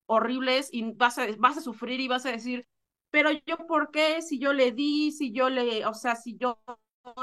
horribles 0.05 0.69
y 0.71 0.93
vas 0.93 1.17
a, 1.17 1.27
vas 1.37 1.57
a 1.57 1.61
sufrir 1.61 1.99
y 1.99 2.07
vas 2.07 2.25
a 2.25 2.31
decir, 2.31 2.65
pero 3.11 3.29
yo 3.45 3.57
por 3.67 3.91
qué, 3.91 4.21
si 4.21 4.39
yo 4.39 4.53
le 4.53 4.71
di, 4.71 5.11
si 5.11 5.31
yo 5.33 5.49
le, 5.49 5.85
o 5.85 5.93
sea, 5.93 6.15
si 6.15 6.37
yo 6.37 6.59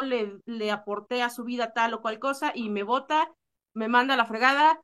le, 0.03 0.39
le 0.47 0.71
aporté 0.71 1.23
a 1.23 1.31
su 1.31 1.45
vida 1.45 1.73
tal 1.73 1.95
o 1.95 2.03
cual 2.03 2.19
cosa 2.19 2.53
y 2.55 2.71
me 2.71 2.83
vota, 2.83 3.33
me 3.75 3.89
manda 3.89 4.15
a 4.15 4.17
la 4.17 4.27
fregada, 4.27 4.81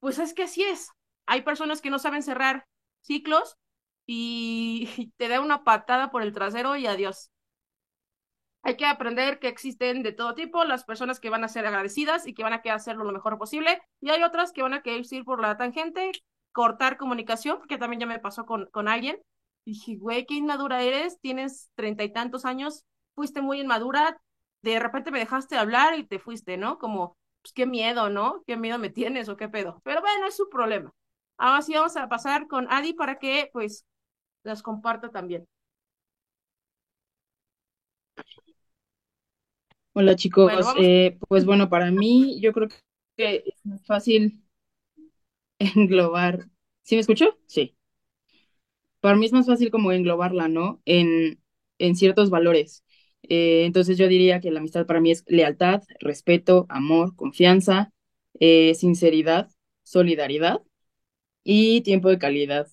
pues 0.00 0.18
es 0.18 0.34
que 0.34 0.44
así 0.44 0.62
es. 0.64 0.88
Hay 1.26 1.42
personas 1.42 1.80
que 1.80 1.90
no 1.90 1.98
saben 1.98 2.22
cerrar 2.22 2.66
ciclos 3.02 3.56
y 4.06 5.12
te 5.16 5.28
da 5.28 5.40
una 5.40 5.64
patada 5.64 6.10
por 6.10 6.22
el 6.22 6.32
trasero 6.32 6.76
y 6.76 6.86
adiós. 6.86 7.30
Hay 8.62 8.76
que 8.76 8.86
aprender 8.86 9.38
que 9.38 9.48
existen 9.48 10.02
de 10.02 10.12
todo 10.12 10.34
tipo, 10.34 10.64
las 10.64 10.84
personas 10.84 11.20
que 11.20 11.28
van 11.28 11.44
a 11.44 11.48
ser 11.48 11.66
agradecidas 11.66 12.26
y 12.26 12.32
que 12.34 12.42
van 12.42 12.54
a 12.54 12.62
querer 12.62 12.76
hacerlo 12.76 13.04
lo 13.04 13.12
mejor 13.12 13.36
posible, 13.38 13.82
y 14.00 14.08
hay 14.10 14.22
otras 14.22 14.52
que 14.52 14.62
van 14.62 14.72
a 14.72 14.82
querer 14.82 15.04
ir 15.10 15.24
por 15.24 15.40
la 15.40 15.56
tangente, 15.58 16.12
cortar 16.52 16.96
comunicación, 16.96 17.58
porque 17.58 17.76
también 17.76 18.00
ya 18.00 18.06
me 18.06 18.18
pasó 18.18 18.46
con, 18.46 18.66
con 18.72 18.88
alguien. 18.88 19.20
dije, 19.66 19.96
güey, 19.96 20.24
qué 20.26 20.34
inmadura 20.34 20.82
eres, 20.82 21.20
tienes 21.20 21.70
treinta 21.74 22.04
y 22.04 22.12
tantos 22.12 22.44
años, 22.46 22.84
fuiste 23.14 23.42
muy 23.42 23.60
inmadura, 23.60 24.18
de 24.62 24.78
repente 24.80 25.10
me 25.10 25.18
dejaste 25.18 25.56
hablar 25.56 25.98
y 25.98 26.04
te 26.06 26.18
fuiste, 26.18 26.56
¿no? 26.56 26.78
Como, 26.78 27.16
pues 27.44 27.54
qué 27.54 27.66
miedo, 27.66 28.10
¿no? 28.10 28.44
¿Qué 28.48 28.56
miedo 28.58 28.78
me 28.80 28.90
tienes 28.90 29.30
o 29.30 29.38
qué 29.38 29.48
pedo? 29.50 29.82
Pero 29.84 30.02
bueno, 30.02 30.26
es 30.28 30.36
su 30.36 30.50
problema. 30.50 30.92
Ahora 31.38 31.62
sí 31.62 31.74
vamos 31.74 31.96
a 31.98 32.08
pasar 32.10 32.48
con 32.48 32.68
Adi 32.72 32.94
para 32.94 33.18
que, 33.20 33.50
pues, 33.54 33.86
las 34.44 34.62
comparta 34.62 35.10
también. 35.10 35.46
Hola 39.92 40.16
chicos, 40.16 40.72
eh, 40.78 41.18
pues 41.28 41.44
bueno, 41.44 41.68
para 41.70 41.90
mí 41.90 42.40
yo 42.40 42.52
creo 42.52 42.68
que 43.16 43.44
es 43.46 43.64
más 43.66 43.84
fácil 43.86 44.42
englobar. 45.58 46.48
¿Sí 46.82 46.94
me 46.96 47.00
escucho? 47.00 47.38
Sí. 47.46 47.76
Para 49.00 49.16
mí 49.16 49.26
es 49.26 49.32
más 49.32 49.46
fácil 49.46 49.70
como 49.70 49.92
englobarla, 49.92 50.48
¿no? 50.48 50.80
En, 50.84 51.40
en 51.78 51.96
ciertos 51.96 52.30
valores. 52.30 52.83
Eh, 53.28 53.64
entonces 53.66 53.98
yo 53.98 54.08
diría 54.08 54.40
que 54.40 54.50
la 54.50 54.60
amistad 54.60 54.86
para 54.86 55.00
mí 55.00 55.10
es 55.10 55.24
lealtad, 55.26 55.82
respeto, 56.00 56.66
amor, 56.68 57.16
confianza, 57.16 57.92
eh, 58.40 58.74
sinceridad, 58.74 59.50
solidaridad 59.82 60.60
y 61.44 61.82
tiempo 61.82 62.08
de 62.08 62.18
calidad, 62.18 62.68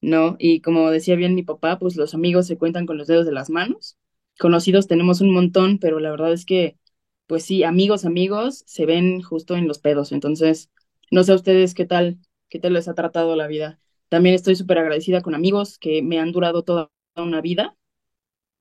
¿no? 0.00 0.36
Y 0.38 0.60
como 0.60 0.90
decía 0.90 1.16
bien 1.16 1.34
mi 1.34 1.42
papá, 1.42 1.78
pues 1.78 1.96
los 1.96 2.14
amigos 2.14 2.46
se 2.46 2.58
cuentan 2.58 2.86
con 2.86 2.98
los 2.98 3.06
dedos 3.06 3.26
de 3.26 3.32
las 3.32 3.50
manos. 3.50 3.96
Conocidos 4.38 4.86
tenemos 4.88 5.20
un 5.20 5.32
montón, 5.32 5.78
pero 5.78 6.00
la 6.00 6.10
verdad 6.10 6.32
es 6.32 6.44
que, 6.44 6.78
pues 7.26 7.44
sí, 7.44 7.62
amigos, 7.64 8.04
amigos, 8.04 8.64
se 8.66 8.86
ven 8.86 9.22
justo 9.22 9.56
en 9.56 9.68
los 9.68 9.78
pedos. 9.78 10.12
Entonces, 10.12 10.70
no 11.10 11.22
sé 11.24 11.32
a 11.32 11.36
ustedes 11.36 11.74
qué 11.74 11.86
tal, 11.86 12.18
qué 12.48 12.58
tal 12.58 12.72
les 12.74 12.88
ha 12.88 12.94
tratado 12.94 13.36
la 13.36 13.46
vida. 13.46 13.80
También 14.08 14.34
estoy 14.34 14.56
súper 14.56 14.78
agradecida 14.78 15.22
con 15.22 15.34
amigos 15.34 15.78
que 15.78 16.02
me 16.02 16.18
han 16.20 16.32
durado 16.32 16.62
toda 16.64 16.90
una 17.16 17.40
vida. 17.40 17.76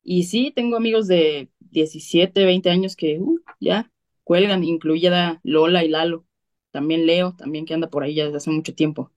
Y 0.04 0.24
sí, 0.24 0.52
tengo 0.54 0.76
amigos 0.76 1.08
de 1.08 1.50
17, 1.60 2.46
20 2.46 2.70
años 2.70 2.96
que 2.96 3.20
uh, 3.20 3.40
ya 3.60 3.92
cuelgan, 4.24 4.64
incluida 4.64 5.40
Lola 5.44 5.84
y 5.84 5.90
Lalo. 5.90 6.26
También 6.72 7.06
Leo, 7.06 7.36
también 7.36 7.66
que 7.66 7.74
anda 7.74 7.90
por 7.90 8.04
ahí 8.04 8.16
ya 8.16 8.26
desde 8.26 8.38
hace 8.38 8.52
mucho 8.52 8.76
tiempo. 8.76 9.12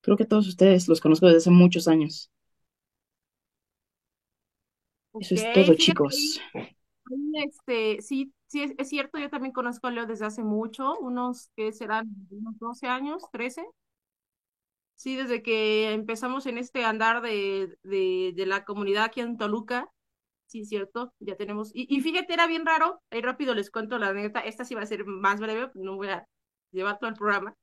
Creo 0.00 0.16
que 0.16 0.24
todos 0.24 0.48
ustedes 0.48 0.88
los 0.88 1.00
conozco 1.00 1.26
desde 1.26 1.38
hace 1.38 1.50
muchos 1.50 1.86
años. 1.86 2.30
Eso 5.14 5.34
es 5.34 5.52
todo, 5.52 5.74
chicos. 5.74 6.40
este, 7.34 8.00
sí, 8.00 8.32
sí, 8.46 8.74
es, 8.76 8.88
cierto, 8.88 9.18
yo 9.18 9.28
también 9.28 9.52
conozco 9.52 9.86
a 9.86 9.90
Leo 9.90 10.06
desde 10.06 10.24
hace 10.24 10.42
mucho, 10.42 10.98
unos 10.98 11.50
que 11.54 11.72
serán 11.72 12.08
unos 12.30 12.58
12 12.58 12.86
años, 12.86 13.22
13. 13.30 13.62
Sí, 15.02 15.16
desde 15.16 15.42
que 15.42 15.92
empezamos 15.92 16.46
en 16.46 16.58
este 16.58 16.84
andar 16.84 17.22
de, 17.22 17.76
de, 17.82 18.46
la 18.46 18.64
comunidad 18.64 19.04
aquí 19.04 19.20
en 19.20 19.36
Toluca, 19.36 19.88
sí, 20.46 20.64
cierto, 20.64 21.12
ya 21.18 21.36
tenemos. 21.36 21.70
Y, 21.74 21.86
y, 21.94 22.00
fíjate, 22.02 22.32
era 22.32 22.46
bien 22.46 22.64
raro, 22.66 23.02
ahí 23.10 23.20
rápido 23.20 23.54
les 23.54 23.70
cuento 23.70 23.98
la 23.98 24.08
anécdota, 24.08 24.40
esta 24.40 24.64
sí 24.64 24.74
va 24.74 24.82
a 24.82 24.86
ser 24.86 25.04
más 25.04 25.40
breve, 25.40 25.70
no 25.74 25.96
voy 25.96 26.08
a 26.08 26.26
llevar 26.72 26.98
todo 26.98 27.10
el 27.10 27.16
programa 27.16 27.56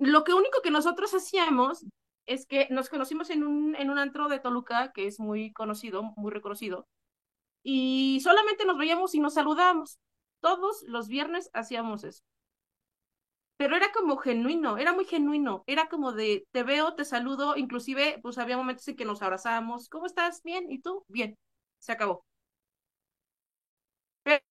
lo 0.00 0.24
que 0.24 0.34
único 0.34 0.62
que 0.62 0.70
nosotros 0.70 1.12
hacíamos 1.14 1.84
es 2.26 2.46
que 2.46 2.68
nos 2.70 2.88
conocimos 2.88 3.30
en 3.30 3.44
un, 3.44 3.76
en 3.76 3.90
un 3.90 3.98
antro 3.98 4.28
de 4.28 4.38
Toluca 4.38 4.92
que 4.92 5.06
es 5.06 5.18
muy 5.20 5.52
conocido, 5.52 6.02
muy 6.16 6.30
reconocido, 6.30 6.86
y 7.62 8.20
solamente 8.22 8.64
nos 8.64 8.78
veíamos 8.78 9.14
y 9.14 9.20
nos 9.20 9.34
saludábamos. 9.34 9.98
Todos 10.40 10.82
los 10.86 11.08
viernes 11.08 11.50
hacíamos 11.52 12.04
eso. 12.04 12.22
Pero 13.56 13.76
era 13.76 13.92
como 13.92 14.16
genuino, 14.16 14.76
era 14.78 14.92
muy 14.92 15.04
genuino, 15.04 15.62
era 15.66 15.88
como 15.88 16.12
de 16.12 16.46
te 16.50 16.62
veo, 16.64 16.94
te 16.94 17.04
saludo, 17.04 17.56
inclusive 17.56 18.18
pues 18.22 18.38
había 18.38 18.56
momentos 18.56 18.86
en 18.88 18.96
que 18.96 19.04
nos 19.04 19.22
abrazábamos, 19.22 19.88
¿cómo 19.88 20.06
estás? 20.06 20.42
Bien, 20.42 20.70
¿y 20.70 20.80
tú? 20.80 21.04
Bien, 21.08 21.38
se 21.78 21.92
acabó. 21.92 22.24
Pero 24.24 24.42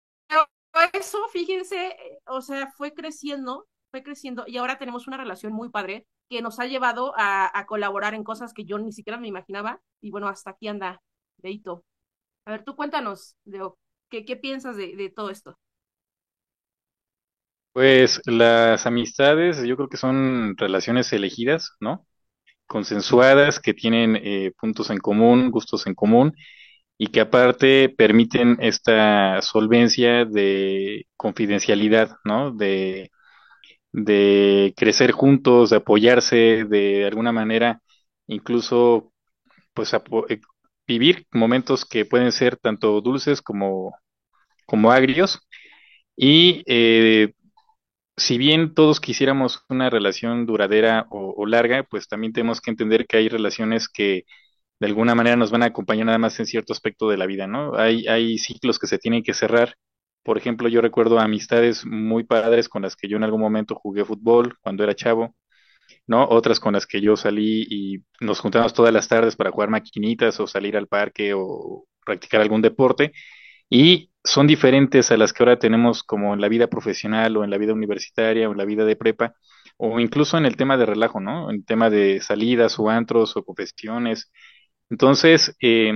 eso, 0.93 1.19
fíjense, 1.29 1.97
o 2.27 2.41
sea, 2.43 2.71
fue 2.77 2.95
creciendo 2.95 3.67
fue 3.91 4.03
creciendo 4.03 4.45
y 4.47 4.57
ahora 4.57 4.79
tenemos 4.79 5.09
una 5.09 5.17
relación 5.17 5.53
muy 5.53 5.69
padre 5.69 6.07
que 6.29 6.43
nos 6.43 6.61
ha 6.61 6.67
llevado 6.67 7.13
a, 7.17 7.65
colaborar 7.67 8.15
en 8.15 8.25
cosas 8.25 8.55
que 8.55 8.65
yo 8.65 8.79
ni 8.79 8.93
siquiera 8.93 9.19
me 9.19 9.29
imaginaba 9.29 9.81
y 10.01 10.11
bueno, 10.11 10.29
hasta 10.29 10.51
aquí 10.51 10.69
anda 10.69 11.03
Deito. 11.39 11.85
A 12.45 12.53
ver, 12.53 12.65
tú 12.65 12.77
cuéntanos, 12.77 13.37
Leo, 13.45 13.79
¿qué, 14.09 14.23
piensas 14.37 14.77
de 14.77 15.13
todo 15.15 15.31
esto? 15.31 15.59
Pues 17.73 18.21
las 18.27 18.87
amistades 18.87 19.63
yo 19.65 19.77
creo 19.77 19.89
que 19.89 19.97
son 19.97 20.57
relaciones 20.57 21.13
elegidas, 21.13 21.73
¿no? 21.81 22.05
Consensuadas, 22.67 23.61
que 23.61 23.75
tienen 23.75 24.17
eh, 24.17 24.53
puntos 24.61 24.91
en 24.91 24.99
común, 24.99 25.51
gustos 25.51 25.87
en 25.87 25.95
común 25.95 26.35
y 26.99 27.09
que 27.09 27.21
aparte 27.23 27.91
permiten 27.91 28.59
esta 28.61 29.43
solvencia 29.43 30.25
de 30.27 31.07
confidencialidad, 31.17 32.17
¿no? 32.25 32.53
De 33.93 34.75
crecer 34.77 35.11
juntos, 35.13 35.71
de 35.71 35.77
apoyarse, 35.77 36.65
de 36.69 37.07
alguna 37.07 37.33
manera, 37.33 37.81
incluso, 38.27 39.13
pues, 39.75 39.95
eh, 39.95 40.41
vivir 40.87 41.27
momentos 41.33 41.85
que 41.87 42.05
pueden 42.07 42.33
ser 42.33 42.57
tanto 42.59 43.01
dulces 43.03 43.43
como, 43.43 43.95
como 44.67 44.93
agrios. 44.93 45.41
Y 46.17 46.63
eh, 46.67 47.35
si 48.21 48.39
bien 48.39 48.75
todos 48.75 49.01
quisiéramos 49.01 49.65
una 49.69 49.91
relación 49.91 50.47
duradera 50.47 51.07
o, 51.11 51.47
larga, 51.47 51.85
pues 51.85 52.09
también 52.09 52.33
tenemos 52.33 52.61
que 52.61 52.71
entender 52.71 53.07
que 53.07 53.19
hay 53.19 53.29
relaciones 53.29 53.89
que 53.89 54.25
de 54.81 54.87
alguna 54.87 55.15
manera 55.15 55.37
nos 55.37 55.51
van 55.51 55.63
a 55.65 55.67
acompañar 55.67 56.07
nada 56.07 56.19
más 56.19 56.39
en 56.41 56.47
cierto 56.47 56.73
aspecto 56.73 57.09
de 57.11 57.17
la 57.19 57.27
vida, 57.27 57.47
¿no? 57.47 57.77
Hay, 57.77 58.07
hay 58.09 58.39
ciclos 58.39 58.79
que 58.79 58.87
se 58.87 58.99
tienen 58.99 59.23
que 59.23 59.35
cerrar 59.35 59.77
por 60.23 60.39
ejemplo, 60.39 60.69
yo 60.69 60.81
recuerdo 60.81 61.19
amistades 61.19 61.85
muy 61.87 62.25
padres 62.25 62.69
con 62.69 62.83
las 62.83 62.97
que 62.97 63.09
yo 63.09 63.17
en 63.17 63.25
algún 63.25 63.41
momento 63.41 63.75
jugué 63.75 64.05
fútbol 64.05 64.57
cuando 64.61 64.85
era 64.85 64.95
chavo, 64.95 65.35
¿no? 66.07 66.27
Otras 66.29 66.61
con 66.61 66.75
las 66.75 66.87
que 66.87 67.01
yo 67.01 67.17
salí 67.17 67.67
y 67.71 68.05
nos 68.21 68.41
juntamos 68.41 68.75
todas 68.75 68.93
las 68.93 69.09
tardes 69.09 69.37
para 69.37 69.51
jugar 69.53 69.71
maquinitas 69.71 70.41
o 70.41 70.47
salir 70.47 70.77
al 70.77 70.89
parque 70.89 71.33
o 71.35 71.87
practicar 72.05 72.41
algún 72.43 72.63
deporte. 72.63 73.13
Y 73.71 74.10
son 74.25 74.47
diferentes 74.47 75.11
a 75.11 75.17
las 75.17 75.33
que 75.33 75.43
ahora 75.43 75.59
tenemos 75.59 76.03
como 76.03 76.35
en 76.35 76.41
la 76.41 76.49
vida 76.49 76.69
profesional 76.69 77.37
o 77.37 77.45
en 77.45 77.51
la 77.51 77.59
vida 77.59 77.73
universitaria 77.73 78.49
o 78.49 78.53
en 78.53 78.59
la 78.59 78.65
vida 78.65 78.85
de 78.85 78.97
prepa 78.97 79.35
o 79.77 79.99
incluso 80.01 80.37
en 80.39 80.47
el 80.47 80.57
tema 80.57 80.77
de 80.77 80.87
relajo, 80.87 81.21
¿no? 81.21 81.51
En 81.51 81.57
el 81.57 81.65
tema 81.65 81.91
de 81.91 82.21
salidas 82.21 82.79
o 82.79 82.91
antros 82.91 83.37
o 83.37 83.45
confesiones. 83.45 84.31
Entonces, 84.91 85.57
eh, 85.63 85.93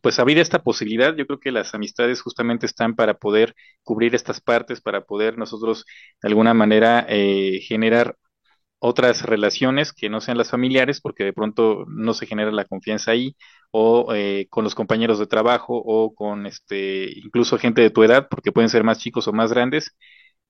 pues 0.00 0.18
abrir 0.18 0.38
esta 0.38 0.62
posibilidad, 0.62 1.14
yo 1.16 1.26
creo 1.26 1.40
que 1.40 1.52
las 1.52 1.74
amistades 1.74 2.22
justamente 2.22 2.66
están 2.66 2.94
para 2.96 3.14
poder 3.14 3.54
cubrir 3.82 4.14
estas 4.14 4.40
partes, 4.40 4.80
para 4.80 5.02
poder 5.04 5.36
nosotros 5.38 5.84
de 6.22 6.28
alguna 6.28 6.54
manera 6.54 7.06
eh, 7.08 7.60
generar 7.66 8.16
otras 8.80 9.22
relaciones 9.22 9.92
que 9.92 10.08
no 10.10 10.20
sean 10.20 10.38
las 10.38 10.50
familiares, 10.50 11.00
porque 11.00 11.24
de 11.24 11.32
pronto 11.32 11.84
no 11.88 12.14
se 12.14 12.26
genera 12.26 12.50
la 12.52 12.64
confianza 12.64 13.12
ahí, 13.12 13.36
o 13.70 14.14
eh, 14.14 14.46
con 14.50 14.64
los 14.64 14.74
compañeros 14.74 15.18
de 15.18 15.26
trabajo, 15.26 15.74
o 15.76 16.14
con 16.14 16.46
este, 16.46 17.10
incluso 17.18 17.58
gente 17.58 17.82
de 17.82 17.90
tu 17.90 18.02
edad, 18.02 18.28
porque 18.30 18.52
pueden 18.52 18.70
ser 18.70 18.84
más 18.84 18.98
chicos 18.98 19.28
o 19.28 19.32
más 19.32 19.52
grandes. 19.52 19.96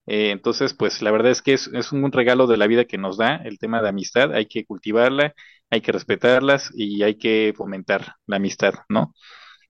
Eh, 0.07 0.31
entonces, 0.31 0.73
pues 0.73 1.01
la 1.01 1.11
verdad 1.11 1.31
es 1.31 1.41
que 1.41 1.53
es, 1.53 1.67
es, 1.73 1.91
un 1.91 2.11
regalo 2.11 2.47
de 2.47 2.57
la 2.57 2.67
vida 2.67 2.85
que 2.85 2.97
nos 2.97 3.17
da 3.17 3.37
el 3.37 3.59
tema 3.59 3.81
de 3.81 3.89
amistad, 3.89 4.33
hay 4.33 4.47
que 4.47 4.65
cultivarla, 4.65 5.33
hay 5.69 5.81
que 5.81 5.91
respetarlas 5.91 6.71
y 6.75 7.03
hay 7.03 7.15
que 7.17 7.53
fomentar 7.55 8.15
la 8.27 8.37
amistad, 8.37 8.73
¿no? 8.89 9.13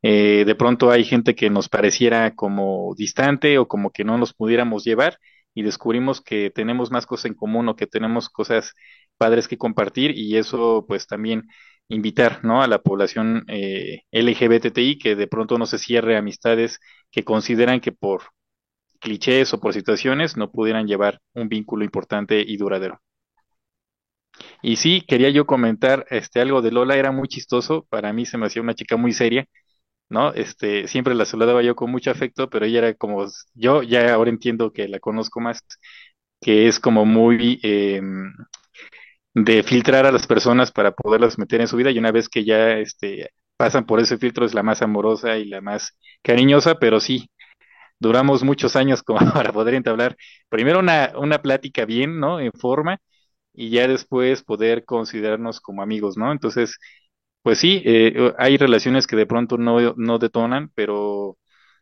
Eh, 0.04 0.44
de 0.46 0.56
pronto 0.56 0.92
hay 0.92 1.04
gente 1.06 1.36
que 1.36 1.50
nos 1.50 1.70
pareciera 1.70 2.34
como 2.36 2.94
distante 2.98 3.58
o 3.60 3.68
como 3.68 3.92
que 3.92 4.04
no 4.04 4.18
nos 4.18 4.34
pudiéramos 4.34 4.84
llevar 4.84 5.20
y 5.54 5.64
descubrimos 5.64 6.22
que 6.22 6.50
tenemos 6.52 6.92
más 6.92 7.06
cosas 7.06 7.26
en 7.26 7.36
común 7.36 7.70
o 7.70 7.76
que 7.76 7.88
tenemos 7.88 8.30
cosas 8.30 8.74
padres 9.18 9.48
que 9.48 9.58
compartir 9.58 10.18
y 10.18 10.38
eso 10.38 10.86
pues 10.88 11.08
también 11.08 11.44
invitar 11.90 12.44
¿no? 12.44 12.62
a 12.64 12.68
la 12.68 12.82
población 12.82 13.44
eh, 13.48 14.04
LGBTI 14.12 14.98
que 14.98 15.16
de 15.16 15.28
pronto 15.28 15.58
no 15.58 15.66
se 15.66 15.78
cierre 15.78 16.18
amistades 16.18 16.80
que 17.12 17.24
consideran 17.24 17.82
que 17.82 17.92
por 17.92 18.24
clichés 19.00 19.54
o 19.54 19.60
por 19.60 19.74
situaciones 19.74 20.38
no 20.38 20.52
pudieran 20.52 20.88
llevar 20.88 21.20
un 21.34 21.50
vínculo 21.50 21.84
importante 21.84 22.44
y 22.46 22.58
duradero. 22.58 23.02
Y 24.62 24.78
sí, 24.78 25.04
quería 25.08 25.30
yo 25.30 25.46
comentar 25.46 26.06
este 26.10 26.40
algo 26.42 26.62
de 26.62 26.72
Lola, 26.72 26.96
era 26.96 27.12
muy 27.12 27.28
chistoso, 27.28 27.86
para 27.90 28.14
mí 28.14 28.26
se 28.26 28.38
me 28.38 28.46
hacía 28.48 28.62
una 28.62 28.76
chica 28.76 28.98
muy 28.98 29.12
seria, 29.14 29.46
¿no? 30.12 30.34
Este, 30.34 30.88
siempre 30.88 31.16
la 31.16 31.26
saludaba 31.26 31.64
yo 31.64 31.76
con 31.76 31.92
mucho 31.92 32.12
afecto, 32.12 32.50
pero 32.50 32.66
ella 32.66 32.80
era 32.80 32.94
como, 32.96 33.26
yo 33.56 33.84
ya 33.84 34.14
ahora 34.14 34.30
entiendo 34.32 34.74
que 34.74 34.88
la 34.90 35.00
conozco 35.00 35.42
más, 35.42 35.64
que 36.42 36.68
es 36.68 36.80
como 36.80 37.06
muy 37.06 37.60
eh, 37.64 38.02
de 39.34 39.64
filtrar 39.64 40.06
a 40.06 40.12
las 40.12 40.28
personas 40.28 40.72
para 40.72 40.92
poderlas 40.92 41.38
meter 41.38 41.62
en 41.62 41.68
su 41.68 41.78
vida 41.78 41.92
y 41.92 42.00
una 42.00 42.12
vez 42.12 42.28
que 42.30 42.44
ya 42.44 42.74
este, 42.78 43.30
pasan 43.58 43.86
por 43.86 44.00
ese 44.00 44.18
filtro 44.18 44.46
es 44.46 44.54
la 44.54 44.64
más 44.64 44.82
amorosa 44.82 45.38
y 45.38 45.46
la 45.46 45.62
más 45.62 45.98
cariñosa, 46.22 46.76
pero 46.80 47.00
sí, 47.00 47.30
duramos 48.00 48.44
muchos 48.44 48.76
años 48.76 49.04
como 49.04 49.20
para 49.34 49.54
poder 49.54 49.76
entablar 49.76 50.18
primero 50.50 50.80
una, 50.80 51.14
una 51.18 51.42
plática 51.42 51.86
bien, 51.86 52.20
¿no? 52.20 52.40
En 52.40 52.54
forma 52.54 53.00
y 53.54 53.70
ya 53.72 53.88
después 53.88 54.44
poder 54.44 54.86
considerarnos 54.86 55.62
como 55.62 55.82
amigos, 55.84 56.18
¿no? 56.18 56.32
Entonces, 56.32 56.78
pues 57.44 57.60
sí, 57.60 57.82
eh, 57.86 58.34
hay 58.38 58.58
relaciones 58.58 59.08
que 59.08 59.16
de 59.16 59.26
pronto 59.26 59.58
no, 59.58 59.94
no 59.98 60.20
detonan, 60.20 60.72
pero 60.76 61.38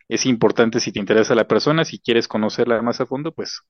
es 0.08 0.26
importante 0.26 0.80
si 0.80 0.92
te 0.92 1.00
interesa 1.00 1.36
la 1.36 1.48
persona, 1.48 1.86
si 1.86 2.00
quieres 2.00 2.28
conocerla 2.28 2.82
más 2.82 3.02
a 3.02 3.06
fondo, 3.06 3.34
pues 3.34 3.62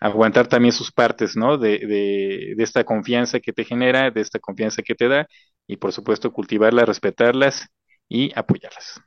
aguantar 0.00 0.48
también 0.48 0.72
sus 0.72 0.92
partes, 0.92 1.36
¿no? 1.36 1.58
De, 1.58 1.78
de, 1.80 2.54
de 2.56 2.64
esta 2.64 2.84
confianza 2.84 3.40
que 3.40 3.52
te 3.52 3.64
genera, 3.64 4.10
de 4.10 4.20
esta 4.20 4.38
confianza 4.40 4.82
que 4.82 4.94
te 4.94 5.08
da, 5.08 5.26
y 5.66 5.76
por 5.78 5.92
supuesto 5.92 6.32
cultivarlas, 6.32 6.86
respetarlas 6.88 7.68
y 8.08 8.32
apoyarlas. 8.38 9.00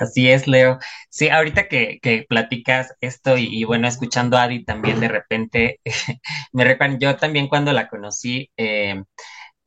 Así 0.00 0.30
es, 0.30 0.46
Leo. 0.48 0.78
Sí, 1.10 1.28
ahorita 1.28 1.68
que, 1.68 1.98
que 2.02 2.24
platicas 2.28 2.94
esto 3.00 3.36
y, 3.36 3.46
y 3.50 3.64
bueno, 3.64 3.86
escuchando 3.88 4.36
a 4.36 4.44
Adi 4.44 4.64
también 4.64 5.00
de 5.00 5.08
repente, 5.08 5.80
me 6.52 6.64
recuerdo, 6.64 6.96
yo 7.00 7.16
también 7.16 7.48
cuando 7.48 7.72
la 7.72 7.88
conocí, 7.88 8.50
eh, 8.56 9.02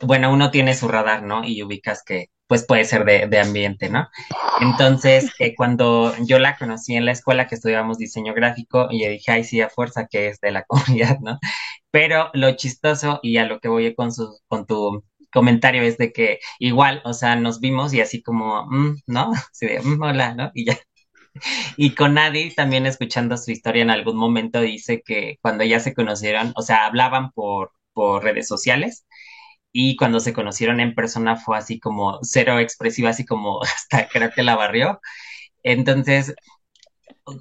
bueno, 0.01 0.32
uno 0.32 0.51
tiene 0.51 0.75
su 0.75 0.88
radar, 0.88 1.24
¿no? 1.24 1.44
Y 1.44 1.63
ubicas 1.63 2.04
que 2.06 2.27
pues 2.48 2.66
puede 2.66 2.86
ser 2.86 3.04
de, 3.06 3.27
de 3.27 3.39
ambiente, 3.39 3.89
¿no? 3.89 4.08
Entonces, 4.62 5.32
eh, 5.39 5.54
cuando 5.56 6.13
yo 6.25 6.39
la 6.39 6.58
conocí 6.58 6.96
en 6.96 7.06
la 7.06 7.12
escuela 7.12 7.48
que 7.48 7.56
estudiábamos 7.56 7.98
diseño 7.98 8.34
gráfico, 8.34 8.88
y 8.89 9.04
yo 9.04 9.10
dije, 9.10 9.32
ay, 9.32 9.44
sí, 9.44 9.60
a 9.62 9.70
fuerza 9.70 10.08
que 10.08 10.30
es 10.30 10.39
de 10.39 10.51
la 10.51 10.63
comunidad, 10.68 11.20
¿no? 11.22 11.39
Pero 11.92 12.30
lo 12.34 12.56
chistoso 12.56 13.20
y 13.24 13.38
a 13.38 13.46
lo 13.46 13.60
que 13.60 13.68
voy 13.70 13.94
con, 13.96 14.12
su, 14.13 14.39
con 14.48 14.66
tu 14.66 15.04
comentario 15.32 15.82
es 15.84 15.98
de 15.98 16.13
que 16.13 16.39
igual, 16.60 17.01
o 17.06 17.13
sea, 17.13 17.36
nos 17.36 17.60
vimos 17.60 17.94
y 17.94 18.01
así 18.01 18.22
como, 18.24 18.66
mm, 18.68 18.98
¿no? 19.08 19.32
Así 19.51 19.66
de, 19.68 19.82
mm, 19.82 20.01
hola, 20.01 20.34
¿no? 20.36 20.51
Y 20.54 20.66
ya. 20.66 20.77
Y 21.77 21.96
con 21.96 22.16
Nadie 22.16 22.54
también 22.56 22.86
escuchando 22.86 23.38
su 23.38 23.51
historia 23.51 23.84
en 23.84 23.89
algún 23.89 24.18
momento 24.18 24.62
dice 24.62 25.01
que 25.06 25.38
cuando 25.42 25.63
ya 25.63 25.80
se 25.80 25.94
conocieron, 25.94 26.54
o 26.56 26.62
sea, 26.62 26.86
hablaban 26.86 27.32
por, 27.32 27.72
por 27.94 28.24
redes 28.24 28.48
sociales 28.48 29.06
y 29.72 29.96
cuando 29.98 30.20
se 30.20 30.34
conocieron 30.34 30.80
en 30.80 30.96
persona 30.96 31.36
fue 31.38 31.58
así 31.58 31.80
como 31.80 32.20
cero 32.24 32.60
expresiva, 32.60 33.10
así 33.12 33.26
como 33.26 33.62
hasta 33.64 34.08
creo 34.10 34.32
que 34.32 34.44
la 34.44 34.56
barrió. 34.56 35.00
Entonces, 35.64 36.36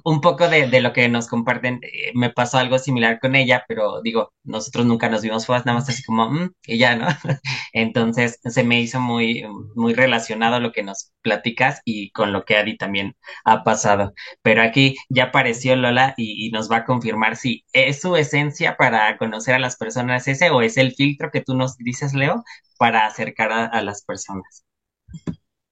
un 0.03 0.21
poco 0.21 0.47
de, 0.49 0.67
de 0.67 0.81
lo 0.81 0.93
que 0.93 1.07
nos 1.09 1.27
comparten, 1.27 1.79
eh, 1.83 2.11
me 2.13 2.29
pasó 2.29 2.57
algo 2.57 2.77
similar 2.79 3.19
con 3.19 3.35
ella, 3.35 3.63
pero 3.67 4.01
digo, 4.01 4.33
nosotros 4.43 4.85
nunca 4.85 5.09
nos 5.09 5.21
vimos, 5.21 5.45
fue 5.45 5.57
nada 5.59 5.73
más 5.75 5.89
así 5.89 6.03
como, 6.03 6.29
mm, 6.29 6.53
y 6.65 6.77
ya, 6.77 6.95
¿no? 6.95 7.07
Entonces 7.73 8.39
se 8.43 8.63
me 8.63 8.81
hizo 8.81 8.99
muy, 8.99 9.45
muy 9.75 9.93
relacionado 9.93 10.59
lo 10.59 10.71
que 10.71 10.83
nos 10.83 11.11
platicas 11.21 11.81
y 11.85 12.11
con 12.11 12.33
lo 12.33 12.43
que 12.45 12.57
Adi 12.57 12.77
también 12.77 13.15
ha 13.45 13.63
pasado. 13.63 14.13
Pero 14.41 14.61
aquí 14.61 14.95
ya 15.09 15.25
apareció 15.25 15.75
Lola 15.75 16.13
y, 16.17 16.49
nos 16.51 16.71
va 16.71 16.77
a 16.77 16.85
confirmar 16.85 17.35
si 17.35 17.65
es 17.73 18.01
su 18.01 18.15
esencia 18.15 18.77
para 18.77 19.17
conocer 19.17 19.55
a 19.55 19.59
las 19.59 19.77
personas 19.77 20.27
ese 20.27 20.49
o 20.49 20.61
es 20.61 20.77
el 20.77 20.93
filtro 20.93 21.29
que 21.31 21.41
tú 21.41 21.55
nos 21.55 21.77
dices, 21.77 22.13
Leo, 22.13 22.43
para 22.77 23.05
acercar 23.05 23.51
a 23.51 23.81
las 23.83 24.03
personas. 24.03 24.63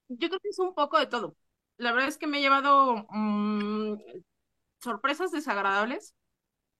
Yo 0.08 0.28
creo 0.28 0.40
que 0.40 0.48
es 0.48 0.58
un 0.58 0.74
poco 0.74 0.98
de 0.98 1.06
todo. 1.06 1.36
La 1.78 1.92
verdad 1.92 2.08
es 2.08 2.18
que 2.18 2.26
me 2.26 2.38
he 2.38 2.40
llevado 2.40 3.06
mm, 3.10 3.96
sorpresas 4.80 5.30
desagradables 5.32 6.14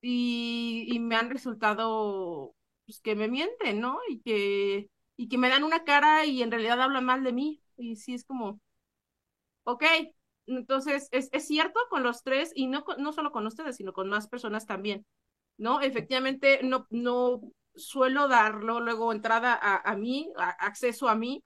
y, 0.00 0.98
me 1.00 1.16
han 1.16 1.30
resultado 1.30 2.54
pues, 2.86 3.00
que 3.00 3.16
me 3.16 3.28
mienten, 3.28 3.80
¿no? 3.80 3.98
Y 4.08 4.20
que, 4.20 4.90
y 5.16 5.28
que 5.28 5.38
me 5.38 5.48
dan 5.50 5.64
una 5.64 5.84
cara 5.84 6.24
y 6.26 6.42
en 6.42 6.50
realidad 6.50 6.80
hablan 6.80 7.04
mal 7.04 7.24
de 7.24 7.32
mí. 7.32 7.62
Y 7.76 7.96
sí 7.96 8.14
es 8.14 8.24
como, 8.24 8.60
ok, 9.64 9.84
entonces 10.46 11.08
es, 11.12 11.28
es 11.32 11.46
cierto 11.46 11.80
con 11.90 12.02
los 12.02 12.22
tres 12.22 12.52
y 12.54 12.66
no, 12.68 12.84
no 12.98 13.12
solo 13.12 13.32
con 13.32 13.46
ustedes, 13.46 13.76
sino 13.76 13.92
con 13.92 14.08
más 14.08 14.28
personas 14.28 14.66
también, 14.66 15.04
¿no? 15.58 15.80
Efectivamente, 15.80 16.60
no, 16.62 16.86
no 16.90 17.40
suelo 17.74 18.28
darlo 18.28 18.80
luego 18.80 19.12
entrada 19.12 19.58
a, 19.60 19.76
a 19.90 19.96
mí, 19.96 20.32
acceso 20.36 21.08
a 21.08 21.14
mí 21.16 21.42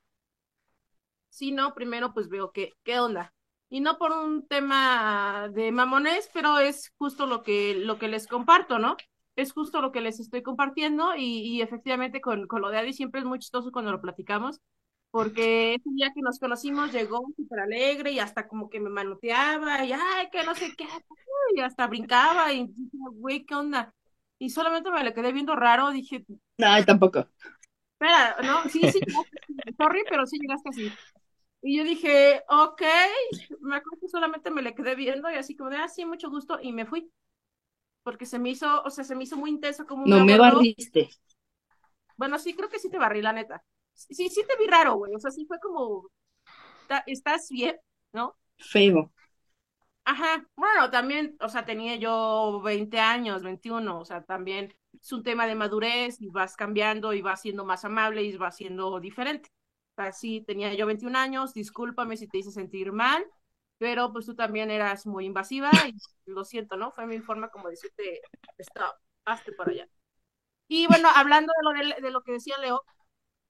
si 1.30 1.52
no, 1.52 1.74
primero 1.74 2.12
pues 2.12 2.28
veo 2.28 2.52
qué, 2.52 2.74
qué 2.84 3.00
onda. 3.00 3.32
Y 3.70 3.80
no 3.80 3.98
por 3.98 4.12
un 4.12 4.46
tema 4.48 5.48
de 5.54 5.72
mamones, 5.72 6.30
pero 6.34 6.58
es 6.60 6.92
justo 6.98 7.26
lo 7.26 7.42
que, 7.42 7.74
lo 7.76 7.98
que 7.98 8.08
les 8.08 8.26
comparto, 8.28 8.78
¿no? 8.80 8.96
Es 9.36 9.52
justo 9.52 9.80
lo 9.82 9.92
que 9.92 10.02
les 10.02 10.20
estoy 10.20 10.42
compartiendo 10.42 11.14
y, 11.16 11.40
y 11.56 11.62
efectivamente 11.62 12.20
con, 12.20 12.46
con 12.48 12.62
lo 12.62 12.70
de 12.70 12.78
Adi 12.78 12.92
siempre 12.94 13.20
es 13.20 13.26
muy 13.26 13.38
chistoso 13.38 13.72
cuando 13.72 13.92
lo 13.92 14.00
platicamos, 14.02 14.60
porque 15.12 15.74
ese 15.74 15.90
día 15.94 16.12
que 16.14 16.20
nos 16.22 16.38
conocimos 16.40 16.92
llegó 16.92 17.26
súper 17.36 17.60
alegre 17.60 18.12
y 18.12 18.18
hasta 18.20 18.48
como 18.48 18.68
que 18.70 18.80
me 18.80 18.90
manoteaba 18.90 19.84
y 19.86 19.92
ay, 19.92 20.28
que 20.32 20.44
no 20.44 20.54
sé 20.56 20.74
qué, 20.76 20.86
y 21.56 21.60
hasta 21.60 21.86
brincaba 21.86 22.52
y 22.52 22.66
dije, 22.68 22.96
güey, 23.14 23.44
¿qué 23.46 23.54
onda? 23.54 23.94
Y 24.38 24.50
solamente 24.50 24.90
me 24.90 25.04
le 25.04 25.14
quedé 25.14 25.32
viendo 25.32 25.56
raro, 25.56 25.90
dije, 25.90 26.24
No, 26.58 26.84
tampoco. 26.84 27.28
espera, 27.94 28.36
no, 28.42 28.68
sí, 28.68 28.88
sí, 28.88 29.00
sorry, 29.78 30.02
pero 30.08 30.26
sí 30.26 30.38
llegaste 30.40 30.70
así. 30.70 30.98
Y 31.62 31.76
yo 31.78 31.84
dije, 31.84 32.42
ok, 32.48 32.82
me 33.60 33.76
acuerdo 33.76 34.00
que 34.00 34.08
solamente 34.08 34.50
me 34.50 34.62
le 34.62 34.74
quedé 34.74 34.94
viendo 34.94 35.30
y 35.30 35.34
así 35.34 35.56
como 35.56 35.70
de, 35.70 35.76
ah, 35.76 35.88
sí, 35.88 36.04
mucho 36.06 36.30
gusto, 36.30 36.58
y 36.62 36.72
me 36.72 36.86
fui, 36.86 37.10
porque 38.04 38.26
se 38.26 38.38
me 38.38 38.50
hizo, 38.50 38.82
o 38.84 38.90
sea, 38.90 39.04
se 39.04 39.16
me 39.16 39.24
hizo 39.24 39.36
muy 39.36 39.50
intenso 39.50 39.86
como 39.86 40.06
No 40.10 40.20
me 40.20 40.36
barriste. 40.36 41.08
Bueno, 42.16 42.38
sí, 42.38 42.54
creo 42.54 42.68
que 42.68 42.78
sí 42.78 42.90
te 42.90 42.98
barrí, 42.98 43.22
la 43.22 43.32
neta. 43.32 43.64
Sí, 43.94 44.28
sí 44.28 44.42
te 44.46 44.56
vi 44.58 44.66
raro, 44.66 44.94
güey, 44.96 45.14
o 45.14 45.18
sea, 45.20 45.30
sí 45.30 45.44
fue 45.46 45.58
como, 45.60 46.08
"Ta- 46.86 47.04
¿estás 47.06 47.48
bien? 47.50 47.78
¿No? 48.12 48.36
Feo. 48.70 49.10
Ajá, 50.04 50.46
bueno, 50.56 50.90
también, 50.90 51.36
o 51.40 51.48
sea, 51.48 51.64
tenía 51.64 51.96
yo 51.96 52.60
20 52.62 52.98
años, 52.98 53.42
21, 53.42 54.00
o 54.00 54.04
sea, 54.04 54.22
también 54.24 54.74
es 55.00 55.12
un 55.12 55.22
tema 55.22 55.46
de 55.46 55.54
madurez 55.54 56.20
y 56.20 56.28
vas 56.28 56.56
cambiando 56.56 57.12
y 57.14 57.22
vas 57.22 57.40
siendo 57.42 57.64
más 57.64 57.84
amable 57.84 58.22
y 58.24 58.36
vas 58.36 58.56
siendo 58.56 58.98
diferente. 59.00 59.50
O 59.96 60.02
sea, 60.02 60.12
sí, 60.12 60.42
tenía 60.46 60.72
yo 60.74 60.86
21 60.86 61.16
años, 61.16 61.52
discúlpame 61.54 62.16
si 62.16 62.26
te 62.28 62.38
hice 62.38 62.50
sentir 62.52 62.92
mal, 62.92 63.24
pero 63.78 64.12
pues 64.12 64.26
tú 64.26 64.34
también 64.34 64.70
eras 64.70 65.06
muy 65.06 65.26
invasiva 65.26 65.70
y 65.88 65.94
lo 66.30 66.44
siento, 66.44 66.76
¿no? 66.76 66.90
Fue 66.92 67.06
mi 67.06 67.20
forma 67.20 67.48
como 67.50 67.68
decirte, 67.68 68.20
stop, 68.58 68.94
hazte 69.24 69.52
para 69.52 69.72
allá. 69.72 69.88
Y 70.68 70.86
bueno, 70.86 71.08
hablando 71.14 71.52
de 71.56 71.64
lo, 71.88 71.94
de, 71.96 72.02
de 72.02 72.10
lo 72.10 72.22
que 72.22 72.32
decía 72.32 72.58
Leo, 72.58 72.82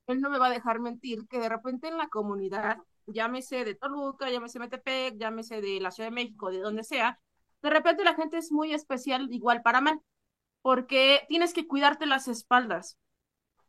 él 0.06 0.20
no 0.20 0.30
me 0.30 0.38
va 0.38 0.46
a 0.48 0.50
dejar 0.50 0.80
mentir 0.80 1.26
que 1.28 1.38
de 1.38 1.48
repente 1.48 1.88
en 1.88 1.98
la 1.98 2.08
comunidad, 2.08 2.78
llámese 3.06 3.64
de 3.64 3.74
Toluca, 3.74 4.30
llámese 4.30 4.58
Metepec, 4.58 5.16
llámese 5.18 5.60
de 5.60 5.80
la 5.80 5.90
Ciudad 5.90 6.08
de 6.10 6.14
México, 6.14 6.50
de 6.50 6.60
donde 6.60 6.84
sea, 6.84 7.20
de 7.62 7.70
repente 7.70 8.04
la 8.04 8.14
gente 8.14 8.38
es 8.38 8.52
muy 8.52 8.72
especial 8.74 9.28
igual 9.32 9.62
para 9.62 9.80
mal, 9.80 10.00
porque 10.62 11.24
tienes 11.28 11.54
que 11.54 11.66
cuidarte 11.66 12.06
las 12.06 12.28
espaldas, 12.28 12.98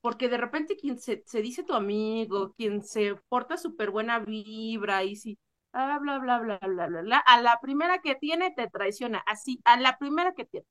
porque 0.02 0.30
de 0.30 0.38
repente 0.38 0.78
quien 0.78 1.00
se, 1.00 1.24
se 1.26 1.42
dice 1.42 1.64
tu 1.64 1.74
amigo, 1.74 2.54
quien 2.58 2.84
se 2.84 3.16
porta 3.30 3.58
súper 3.58 3.92
buena 3.92 4.20
vibra 4.20 5.04
y 5.04 5.16
si, 5.16 5.38
bla, 5.74 6.00
bla, 6.00 6.20
bla, 6.20 6.40
bla, 6.40 6.60
bla, 6.88 6.88
bla, 7.02 7.18
a 7.20 7.42
la 7.42 7.60
primera 7.62 8.00
que 8.02 8.16
tiene 8.16 8.52
te 8.52 8.70
traiciona, 8.70 9.20
así, 9.28 9.62
a 9.66 9.80
la 9.80 9.98
primera 9.98 10.34
que 10.34 10.46
tiene. 10.46 10.66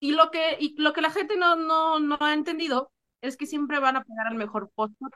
Y 0.00 0.12
lo 0.12 0.30
que, 0.30 0.56
y 0.60 0.80
lo 0.80 0.92
que 0.92 1.00
la 1.00 1.10
gente 1.10 1.36
no, 1.36 1.56
no, 1.56 1.98
no 2.00 2.16
ha 2.20 2.34
entendido 2.34 2.92
es 3.20 3.36
que 3.36 3.46
siempre 3.46 3.80
van 3.80 3.96
a 3.96 4.04
pegar 4.04 4.28
al 4.28 4.36
mejor 4.36 4.70
postor, 4.74 5.10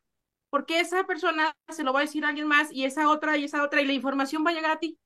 porque 0.51 0.81
esa 0.81 1.05
persona 1.07 1.55
se 1.69 1.85
lo 1.85 1.93
va 1.93 2.01
a 2.01 2.03
decir 2.03 2.25
a 2.25 2.29
alguien 2.29 2.49
más 2.49 2.73
y 2.73 2.85
esa 2.85 3.09
otra 3.11 3.37
y 3.39 3.45
esa 3.45 3.63
otra 3.65 3.81
y 3.81 3.87
la 3.87 3.93
información 3.93 4.45
va 4.45 4.51
a 4.51 4.55
llegar 4.55 4.73
a 4.73 4.79
ti 4.81 4.99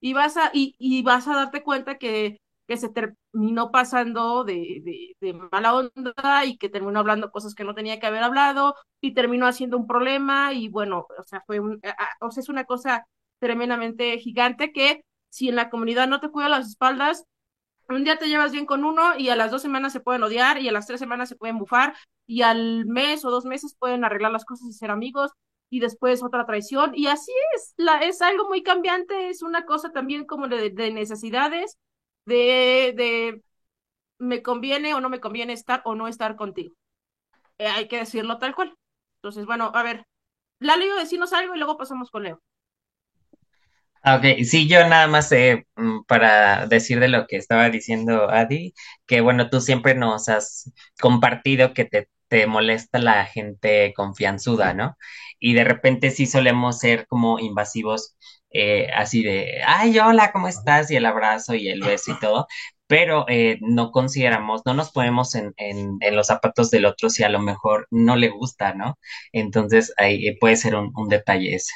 y 0.00 0.14
vas 0.14 0.36
a, 0.38 0.50
y, 0.54 0.76
y 0.78 1.02
vas 1.02 1.28
a 1.28 1.36
darte 1.36 1.62
cuenta 1.64 1.98
que, 1.98 2.38
que 2.68 2.76
se 2.78 2.90
terminó 3.36 3.70
pasando 3.70 4.44
de, 4.44 5.14
de, 5.20 5.32
mala 5.52 5.74
onda 5.74 6.44
y 6.46 6.56
que 6.56 6.70
terminó 6.70 6.98
hablando 7.00 7.30
cosas 7.30 7.54
que 7.54 7.64
no 7.64 7.74
tenía 7.74 8.00
que 8.00 8.06
haber 8.06 8.22
hablado 8.22 8.74
y 9.00 9.12
terminó 9.12 9.46
haciendo 9.46 9.76
un 9.76 9.86
problema 9.86 10.54
y 10.54 10.68
bueno, 10.68 11.06
o 11.18 11.22
sea, 11.22 11.42
fue 11.46 11.60
un, 11.60 11.78
o 12.20 12.30
sea, 12.30 12.40
es 12.40 12.48
una 12.48 12.64
cosa 12.64 13.06
tremendamente 13.38 14.16
gigante 14.18 14.72
que 14.72 15.04
si 15.28 15.50
en 15.50 15.56
la 15.56 15.68
comunidad 15.68 16.08
no 16.08 16.18
te 16.18 16.30
cuida 16.30 16.48
las 16.48 16.66
espaldas, 16.66 17.26
un 17.90 18.04
día 18.04 18.16
te 18.16 18.28
llevas 18.28 18.52
bien 18.52 18.64
con 18.64 18.84
uno 18.84 19.18
y 19.18 19.28
a 19.28 19.36
las 19.36 19.50
dos 19.50 19.60
semanas 19.60 19.92
se 19.92 20.00
pueden 20.00 20.22
odiar 20.22 20.58
y 20.58 20.68
a 20.68 20.72
las 20.72 20.86
tres 20.86 20.98
semanas 20.98 21.28
se 21.28 21.36
pueden 21.36 21.58
bufar 21.58 21.94
y 22.26 22.40
al 22.40 22.86
mes 22.86 23.22
o 23.26 23.30
dos 23.30 23.44
meses 23.44 23.76
pueden 23.78 24.02
arreglar 24.04 24.32
las 24.32 24.46
cosas 24.46 24.66
y 24.68 24.72
ser 24.72 24.90
amigos 24.90 25.32
y 25.68 25.80
después 25.80 26.22
otra 26.22 26.46
traición. 26.46 26.92
Y 26.94 27.08
así 27.08 27.32
es, 27.54 27.74
la, 27.76 27.98
es 28.00 28.22
algo 28.22 28.48
muy 28.48 28.62
cambiante, 28.62 29.28
es 29.28 29.42
una 29.42 29.66
cosa 29.66 29.90
también 29.92 30.24
como 30.24 30.48
de, 30.48 30.70
de 30.70 30.90
necesidades, 30.90 31.76
de, 32.26 32.94
de 32.96 33.42
me 34.18 34.42
conviene 34.42 34.94
o 34.94 35.00
no 35.00 35.10
me 35.10 35.20
conviene 35.20 35.52
estar 35.54 35.82
o 35.84 35.94
no 35.94 36.08
estar 36.08 36.36
contigo. 36.36 36.74
Eh, 37.58 37.68
hay 37.68 37.88
que 37.88 37.98
decirlo 37.98 38.38
tal 38.38 38.54
cual. 38.54 38.76
Entonces, 39.18 39.46
bueno, 39.46 39.72
a 39.74 39.82
ver, 39.84 40.04
Lalo, 40.60 40.96
decirnos 40.96 41.32
algo 41.34 41.54
y 41.54 41.58
luego 41.58 41.76
pasamos 41.78 42.10
con 42.10 42.24
Leo. 42.24 42.40
Ok, 44.04 44.24
sí, 44.44 44.68
yo 44.68 44.86
nada 44.88 45.08
más 45.08 45.32
eh, 45.32 45.66
para 46.06 46.66
decir 46.68 47.00
de 47.00 47.08
lo 47.08 47.26
que 47.26 47.36
estaba 47.36 47.70
diciendo 47.70 48.30
Adi, 48.30 48.72
que 49.06 49.20
bueno, 49.20 49.50
tú 49.50 49.60
siempre 49.60 49.96
nos 49.96 50.28
has 50.28 50.72
compartido 51.00 51.74
que 51.74 51.84
te, 51.86 52.08
te 52.28 52.46
molesta 52.46 53.00
la 53.00 53.24
gente 53.26 53.92
confianzuda, 53.96 54.74
¿no? 54.74 54.96
Y 55.40 55.54
de 55.54 55.64
repente 55.64 56.10
sí 56.12 56.26
solemos 56.26 56.78
ser 56.78 57.06
como 57.08 57.40
invasivos, 57.40 58.16
eh, 58.58 58.90
así 58.94 59.22
de, 59.22 59.60
ay, 59.66 59.98
hola, 59.98 60.32
¿cómo 60.32 60.48
estás? 60.48 60.90
Y 60.90 60.96
el 60.96 61.06
abrazo 61.06 61.54
y 61.54 61.68
el 61.68 61.82
beso 61.82 62.12
y 62.12 62.18
todo, 62.20 62.46
pero 62.86 63.26
eh, 63.28 63.58
no 63.62 63.90
consideramos, 63.92 64.62
no 64.66 64.74
nos 64.74 64.92
ponemos 64.92 65.34
en, 65.34 65.54
en, 65.56 65.96
en 66.00 66.16
los 66.16 66.28
zapatos 66.28 66.70
del 66.70 66.86
otro 66.86 67.10
si 67.10 67.24
a 67.24 67.28
lo 67.30 67.40
mejor 67.40 67.86
no 67.90 68.16
le 68.16 68.28
gusta, 68.30 68.74
¿no? 68.74 68.98
Entonces 69.32 69.92
ahí 69.98 70.36
puede 70.38 70.56
ser 70.56 70.76
un, 70.76 70.92
un 70.96 71.08
detalle 71.08 71.54
ese. 71.54 71.72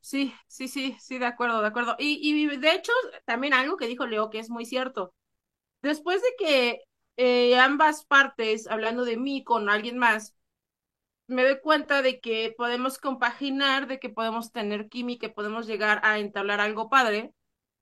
Sí, 0.00 0.34
sí, 0.48 0.68
sí, 0.68 0.96
sí, 1.00 1.18
de 1.18 1.26
acuerdo, 1.26 1.60
de 1.60 1.68
acuerdo. 1.68 1.96
Y, 1.98 2.18
y 2.22 2.56
de 2.58 2.72
hecho, 2.74 2.92
también 3.26 3.54
algo 3.54 3.76
que 3.76 3.86
dijo 3.86 4.06
Leo 4.06 4.30
que 4.30 4.38
es 4.38 4.50
muy 4.50 4.66
cierto. 4.66 5.14
Después 5.82 6.22
de 6.22 6.28
que 6.38 6.80
eh, 7.16 7.58
ambas 7.58 8.04
partes, 8.06 8.68
hablando 8.68 9.04
de 9.04 9.16
mí 9.18 9.44
con 9.44 9.70
alguien 9.70 9.98
más, 9.98 10.36
me 11.26 11.42
doy 11.44 11.60
cuenta 11.60 12.02
de 12.02 12.20
que 12.20 12.54
podemos 12.56 12.98
compaginar, 12.98 13.86
de 13.86 13.98
que 13.98 14.10
podemos 14.10 14.52
tener 14.52 14.88
química, 14.88 15.28
que 15.28 15.34
podemos 15.34 15.66
llegar 15.66 16.00
a 16.04 16.18
entablar 16.18 16.60
algo 16.60 16.88
padre, 16.90 17.32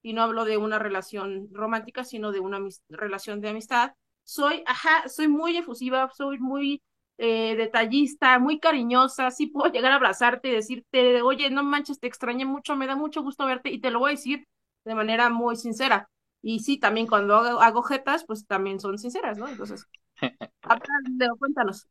y 0.03 0.13
no 0.13 0.23
hablo 0.23 0.45
de 0.45 0.57
una 0.57 0.79
relación 0.79 1.49
romántica, 1.53 2.05
sino 2.05 2.33
de 2.33 2.41
una 2.41 2.59
relación 2.89 3.41
de 3.41 3.51
amistad. 3.51 3.93
Soy, 4.25 4.63
ajá, 4.67 5.09
soy 5.09 5.29
muy 5.29 5.57
efusiva, 5.57 6.11
soy 6.15 6.39
muy 6.39 6.83
eh, 7.19 7.55
detallista, 7.57 8.39
muy 8.39 8.59
cariñosa, 8.59 9.31
sí 9.31 9.47
puedo 9.47 9.73
llegar 9.73 9.93
a 9.93 9.97
abrazarte 9.97 10.49
y 10.49 10.53
decirte, 10.53 11.23
oye, 11.23 11.51
no 11.51 11.63
manches, 11.63 12.01
te 12.01 12.07
extrañé 12.09 12.45
mucho, 12.45 12.77
me 12.77 12.87
da 12.87 12.97
mucho 12.97 13.23
gusto 13.23 13.47
verte 13.47 13.71
y 13.71 13.81
te 13.81 13.91
lo 13.91 14.01
voy 14.01 14.11
a 14.11 14.15
decir 14.15 14.47
de 14.85 14.95
manera 14.95 15.31
muy 15.31 15.57
sincera. 15.57 16.09
Y 16.43 16.61
sí, 16.61 16.79
también 16.79 17.07
cuando 17.07 17.37
hago, 17.37 17.61
hago 17.61 17.83
jetas, 17.83 18.25
pues 18.25 18.47
también 18.47 18.81
son 18.81 18.99
sinceras, 18.99 19.39
¿no? 19.39 19.47
Entonces, 19.49 19.87
cuéntanos. 21.39 21.89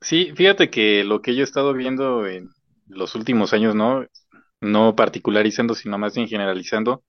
Sí, 0.00 0.32
fíjate 0.36 0.70
que 0.70 1.02
lo 1.04 1.20
que 1.22 1.34
yo 1.34 1.40
he 1.40 1.44
estado 1.44 1.72
viendo 1.74 2.26
en 2.26 2.48
los 2.86 3.14
últimos 3.14 3.52
años, 3.52 3.74
¿no? 3.74 4.06
No 4.60 4.94
particularizando, 4.96 5.74
sino 5.74 5.98
más 5.98 6.14
bien 6.14 6.28
generalizando, 6.28 7.04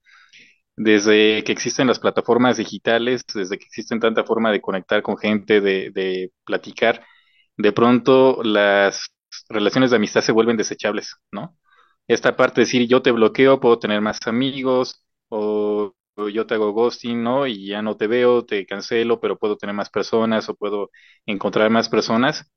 desde 0.78 1.44
que 1.44 1.52
existen 1.54 1.88
las 1.88 2.00
plataformas 2.00 2.58
digitales, 2.58 3.24
desde 3.34 3.58
que 3.60 3.66
existen 3.66 4.00
tanta 4.00 4.24
forma 4.26 4.52
de 4.52 4.62
conectar 4.62 5.04
con 5.04 5.18
gente, 5.18 5.62
de, 5.62 6.32
platicar, 6.46 7.06
de 7.58 7.72
pronto 7.74 8.42
las 8.44 9.10
relaciones 9.50 9.92
de 9.92 9.98
amistad 9.98 10.22
se 10.22 10.32
vuelven 10.32 10.58
desechables, 10.58 11.16
¿no? 11.32 11.58
Esta 12.08 12.36
parte 12.36 12.62
de 12.62 12.66
decir 12.66 12.88
yo 12.88 13.02
te 13.02 13.12
bloqueo, 13.12 13.60
puedo 13.60 13.80
tener 13.80 14.02
más 14.02 14.20
amigos, 14.28 15.04
o, 15.30 15.94
o 16.16 16.30
yo 16.30 16.48
te 16.48 16.56
hago 16.56 16.72
ghosting, 16.74 17.24
¿no? 17.24 17.48
Y 17.48 17.68
ya 17.68 17.82
no 17.82 17.98
te 17.98 18.08
veo, 18.08 18.46
te 18.46 18.66
cancelo, 18.66 19.20
pero 19.20 19.38
puedo 19.38 19.58
tener 19.58 19.76
más 19.76 19.90
personas 19.90 20.50
o 20.50 20.56
puedo 20.56 20.90
encontrar 21.26 21.70
más 21.70 21.90
personas, 21.90 22.50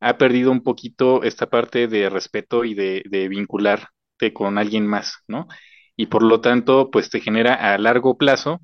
ha 0.00 0.18
perdido 0.18 0.50
un 0.50 0.62
poquito 0.62 1.22
esta 1.22 1.46
parte 1.48 1.88
de 1.88 2.10
respeto 2.10 2.64
y 2.64 2.74
de, 2.74 3.28
vincularte 3.28 4.32
con 4.32 4.58
alguien 4.58 4.86
más, 4.86 5.18
¿no? 5.28 5.48
y 5.96 6.06
por 6.06 6.22
lo 6.22 6.40
tanto, 6.40 6.90
pues 6.90 7.10
te 7.10 7.20
genera 7.20 7.54
a 7.54 7.78
largo 7.78 8.18
plazo, 8.18 8.60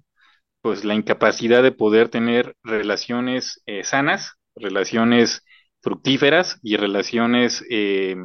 pues 0.63 0.85
la 0.85 0.95
incapacidad 0.95 1.63
de 1.63 1.73
poder 1.73 2.09
tener 2.09 2.57
relaciones 2.63 3.63
eh, 3.67 3.85
sanas, 3.85 4.35
relaciones 4.57 5.45
fructíferas 5.83 6.59
y 6.63 6.77
relaciones 6.77 7.65
eh, 7.71 8.17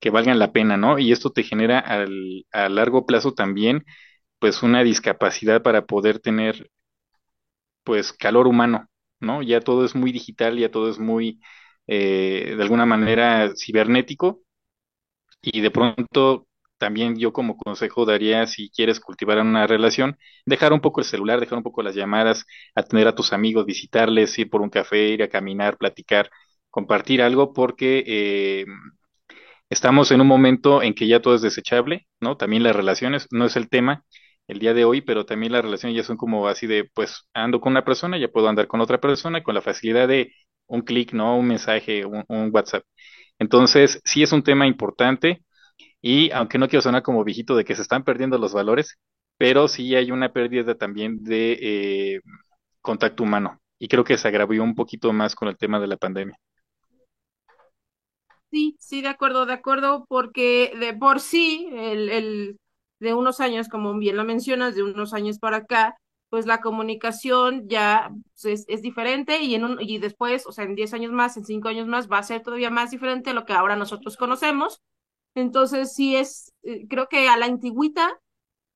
que 0.00 0.10
valgan 0.10 0.38
la 0.38 0.52
pena, 0.52 0.76
¿no? 0.76 0.98
Y 0.98 1.12
esto 1.12 1.30
te 1.32 1.42
genera 1.44 1.78
al, 1.80 2.46
a 2.52 2.68
largo 2.68 3.06
plazo 3.06 3.34
también, 3.34 3.84
pues 4.38 4.62
una 4.62 4.82
discapacidad 4.84 5.62
para 5.62 5.86
poder 5.86 6.20
tener, 6.20 6.70
pues, 7.84 8.12
calor 8.12 8.46
humano, 8.46 8.88
¿no? 9.20 9.42
Ya 9.42 9.60
todo 9.60 9.84
es 9.84 9.94
muy 9.94 10.12
digital, 10.12 10.58
ya 10.58 10.70
todo 10.70 10.90
es 10.90 10.98
muy, 10.98 11.40
eh, 11.90 12.54
de 12.56 12.62
alguna 12.64 12.86
manera, 12.86 13.52
cibernético 13.56 14.42
y 15.42 15.60
de 15.60 15.70
pronto 15.70 16.46
también 16.78 17.18
yo 17.18 17.32
como 17.32 17.56
consejo 17.58 18.06
daría, 18.06 18.46
si 18.46 18.70
quieres 18.70 19.00
cultivar 19.00 19.38
una 19.40 19.66
relación, 19.66 20.16
dejar 20.46 20.72
un 20.72 20.80
poco 20.80 21.00
el 21.00 21.06
celular, 21.06 21.38
dejar 21.40 21.58
un 21.58 21.64
poco 21.64 21.82
las 21.82 21.94
llamadas, 21.94 22.46
atender 22.74 23.08
a 23.08 23.14
tus 23.14 23.32
amigos, 23.34 23.66
visitarles, 23.66 24.38
ir 24.38 24.48
por 24.50 24.62
un 24.62 24.70
café, 24.70 25.08
ir 25.08 25.22
a 25.22 25.28
caminar, 25.28 25.76
platicar, 25.76 26.30
compartir 26.70 27.20
algo, 27.22 27.52
porque 27.52 28.02
eh, 28.06 28.64
estamos 29.68 30.10
en 30.10 30.20
un 30.20 30.26
momento 30.26 30.82
en 30.82 30.94
que 30.94 31.06
ya 31.06 31.20
todo 31.22 31.34
es 31.34 31.42
desechable, 31.42 32.06
¿no? 32.20 32.36
También 32.36 32.62
las 32.62 32.76
relaciones, 32.76 33.26
no 33.30 33.44
es 33.46 33.56
el 33.56 33.68
tema 33.68 34.04
el 34.48 34.58
día 34.58 34.74
de 34.74 34.84
hoy, 34.84 35.00
pero 35.00 35.26
también 35.26 35.52
las 35.52 35.62
relaciones 35.64 35.96
ya 35.96 36.02
son 36.04 36.16
como 36.16 36.48
así 36.48 36.66
de, 36.66 36.84
pues 36.94 37.28
ando 37.34 37.60
con 37.60 37.72
una 37.72 37.84
persona, 37.84 38.18
ya 38.18 38.28
puedo 38.28 38.48
andar 38.48 38.66
con 38.66 38.80
otra 38.80 39.00
persona 39.00 39.42
con 39.44 39.54
la 39.54 39.62
facilidad 39.62 40.08
de 40.08 40.32
un 40.70 40.82
clic, 40.82 41.12
¿no? 41.12 41.36
Un 41.36 41.48
mensaje, 41.48 42.04
un, 42.06 42.50
WhatsApp. 42.52 42.84
Entonces, 43.38 44.00
sí 44.04 44.22
es 44.22 44.32
un 44.32 44.42
tema 44.42 44.66
importante 44.66 45.42
y 46.00 46.30
aunque 46.32 46.58
no 46.58 46.68
quiero 46.68 46.82
sonar 46.82 47.02
como 47.02 47.24
viejito 47.24 47.56
de 47.56 47.64
que 47.64 47.74
se 47.74 47.82
están 47.82 48.04
perdiendo 48.04 48.38
los 48.38 48.54
valores, 48.54 48.98
pero 49.36 49.68
sí 49.68 49.94
hay 49.96 50.10
una 50.12 50.32
pérdida 50.32 50.76
también 50.76 51.22
de 51.24 51.58
eh, 51.60 52.20
contacto 52.80 53.24
humano. 53.24 53.60
Y 53.78 53.88
creo 53.88 54.04
que 54.04 54.18
se 54.18 54.28
agravó 54.28 54.52
un 54.62 54.74
poquito 54.74 55.12
más 55.12 55.34
con 55.34 55.48
el 55.48 55.56
tema 55.56 55.80
de 55.80 55.86
la 55.88 55.96
pandemia. 55.96 56.38
Sí, 58.50 58.76
sí, 58.80 59.00
de 59.00 59.08
acuerdo, 59.08 59.46
de 59.46 59.52
acuerdo, 59.54 60.04
porque 60.08 60.72
de 60.78 60.92
por 60.94 61.20
sí, 61.20 61.68
el, 61.72 62.10
el, 62.10 62.58
de 62.98 63.14
unos 63.14 63.40
años, 63.40 63.68
como 63.68 63.96
bien 63.98 64.16
lo 64.16 64.24
mencionas, 64.24 64.74
de 64.74 64.82
unos 64.82 65.14
años 65.14 65.38
para 65.38 65.58
acá, 65.58 65.96
pues 66.30 66.46
la 66.46 66.60
comunicación 66.60 67.68
ya 67.68 68.10
pues, 68.32 68.44
es, 68.44 68.64
es, 68.68 68.82
diferente 68.82 69.40
y, 69.42 69.54
en 69.56 69.64
un, 69.64 69.78
y 69.80 69.98
después, 69.98 70.46
o 70.46 70.52
sea, 70.52 70.64
en 70.64 70.76
10 70.76 70.94
años 70.94 71.12
más, 71.12 71.36
en 71.36 71.44
5 71.44 71.68
años 71.68 71.88
más, 71.88 72.10
va 72.10 72.18
a 72.18 72.22
ser 72.22 72.42
todavía 72.42 72.70
más 72.70 72.92
diferente 72.92 73.30
a 73.30 73.34
lo 73.34 73.44
que 73.44 73.52
ahora 73.52 73.76
nosotros 73.76 74.16
conocemos. 74.16 74.80
Entonces, 75.34 75.94
sí 75.94 76.16
es, 76.16 76.52
eh, 76.62 76.86
creo 76.88 77.08
que 77.08 77.28
a 77.28 77.36
la 77.36 77.46
antigüita 77.46 78.20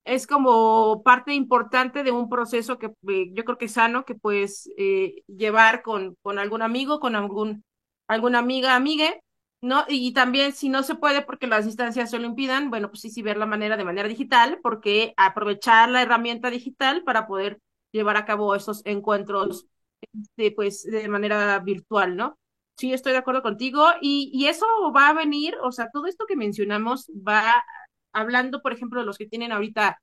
es 0.05 0.27
como 0.27 1.03
parte 1.03 1.33
importante 1.35 2.03
de 2.05 2.13
un 2.13 2.29
proceso 2.29 2.79
que 2.79 2.93
eh, 3.09 3.31
yo 3.33 3.45
creo 3.45 3.59
que 3.59 3.67
es 3.67 3.73
sano, 3.73 4.05
que 4.05 4.15
puedes 4.15 4.71
eh, 4.77 5.23
llevar 5.29 5.83
con, 5.83 6.17
con 6.23 6.39
algún 6.39 6.63
amigo, 6.63 7.01
con 7.01 7.17
algún, 7.17 7.65
alguna 8.09 8.41
amiga, 8.41 8.75
amigue, 8.77 9.23
¿no? 9.65 9.85
Y 9.89 10.13
también 10.13 10.53
si 10.53 10.69
no 10.69 10.83
se 10.83 10.95
puede 10.95 11.23
porque 11.23 11.47
las 11.47 11.65
distancias 11.67 12.11
se 12.11 12.19
lo 12.19 12.27
impidan, 12.27 12.71
bueno, 12.71 12.89
pues 12.91 13.01
sí, 13.03 13.11
sí 13.11 13.23
ver 13.23 13.37
la 13.39 13.47
manera 13.47 13.77
de 13.77 13.85
manera 13.85 14.09
digital, 14.09 14.61
porque 14.63 15.15
aprovechar 15.17 15.89
la 15.91 16.03
herramienta 16.03 16.51
digital 16.51 17.03
para 17.05 17.27
poder 17.27 17.61
llevar 17.93 18.17
a 18.17 18.25
cabo 18.27 18.55
esos 18.55 18.83
encuentros, 18.85 19.67
este, 20.13 20.53
pues, 20.53 20.83
de 20.85 21.09
manera 21.09 21.59
virtual, 21.61 22.17
¿no? 22.17 22.39
Sí, 22.77 22.93
estoy 22.93 23.13
de 23.13 23.19
acuerdo 23.19 23.43
contigo. 23.43 23.87
Y, 24.01 24.31
y 24.35 24.49
eso 24.49 24.67
va 24.95 25.09
a 25.11 25.15
venir, 25.15 25.57
o 25.63 25.73
sea, 25.73 25.89
todo 25.93 26.07
esto 26.07 26.27
que 26.27 26.37
mencionamos 26.37 27.07
va 27.27 27.65
hablando, 28.13 28.63
por 28.63 28.73
ejemplo, 28.73 29.01
de 29.01 29.07
los 29.07 29.19
que 29.19 29.27
tienen 29.27 29.53
ahorita 29.53 29.99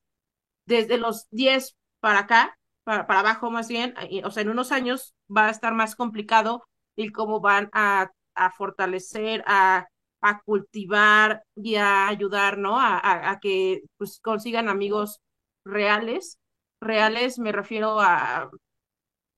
desde 0.66 0.98
los 0.98 1.28
10 1.32 1.76
para 2.00 2.20
acá, 2.20 2.58
para, 2.84 3.08
para 3.08 3.20
abajo 3.22 3.52
más 3.52 3.68
bien, 3.68 3.94
o 4.24 4.32
sea, 4.32 4.42
en 4.44 4.50
unos 4.50 4.72
años 4.72 5.14
va 5.36 5.48
a 5.48 5.52
estar 5.52 5.74
más 5.74 5.96
complicado 5.96 6.66
el 6.96 7.12
cómo 7.12 7.40
van 7.42 7.70
a, 7.74 8.12
a 8.36 8.52
fortalecer, 8.52 9.44
a, 9.48 9.88
a, 10.22 10.42
cultivar 10.42 11.44
y 11.56 11.76
a 11.76 12.08
ayudar, 12.08 12.58
¿no? 12.58 12.80
A, 12.80 13.32
a, 13.32 13.40
que 13.40 13.82
pues, 13.98 14.20
consigan 14.22 14.70
amigos 14.70 15.20
reales. 15.66 16.38
Reales 16.82 17.40
me 17.40 17.52
refiero 17.52 18.00
a 18.00 18.50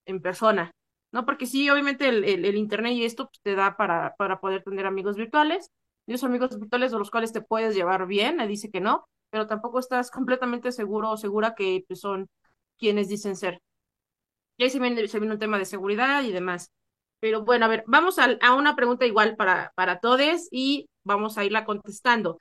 en 0.05 0.21
persona, 0.21 0.71
¿no? 1.11 1.25
Porque 1.25 1.45
sí, 1.45 1.69
obviamente 1.69 2.07
el, 2.09 2.23
el, 2.23 2.45
el 2.45 2.55
Internet 2.55 2.93
y 2.93 3.05
esto 3.05 3.27
pues, 3.27 3.41
te 3.41 3.55
da 3.55 3.77
para, 3.77 4.15
para 4.17 4.39
poder 4.39 4.63
tener 4.63 4.85
amigos 4.85 5.15
virtuales, 5.15 5.69
y 6.05 6.13
esos 6.13 6.27
amigos 6.27 6.59
virtuales 6.59 6.91
de 6.91 6.97
los 6.99 7.11
cuales 7.11 7.31
te 7.33 7.41
puedes 7.41 7.75
llevar 7.75 8.07
bien, 8.07 8.37
me 8.37 8.47
dice 8.47 8.69
que 8.69 8.81
no, 8.81 9.05
pero 9.29 9.47
tampoco 9.47 9.79
estás 9.79 10.11
completamente 10.11 10.71
seguro 10.71 11.11
o 11.11 11.17
segura 11.17 11.55
que 11.55 11.83
pues, 11.87 11.99
son 12.01 12.27
quienes 12.77 13.07
dicen 13.09 13.35
ser. 13.35 13.61
Y 14.57 14.63
ahí 14.63 14.69
se 14.69 14.79
viene, 14.79 15.07
se 15.07 15.19
viene 15.19 15.33
un 15.33 15.39
tema 15.39 15.57
de 15.57 15.65
seguridad 15.65 16.23
y 16.23 16.31
demás. 16.31 16.71
Pero 17.23 17.45
bueno, 17.45 17.63
a 17.63 17.69
ver, 17.69 17.85
vamos 17.87 18.19
a, 18.19 18.37
a 18.41 18.53
una 18.53 18.75
pregunta 18.75 19.05
igual 19.05 19.37
para, 19.37 19.71
para 19.75 20.01
todos 20.01 20.49
y 20.51 20.89
vamos 21.05 21.37
a 21.37 21.45
irla 21.45 21.63
contestando. 21.63 22.37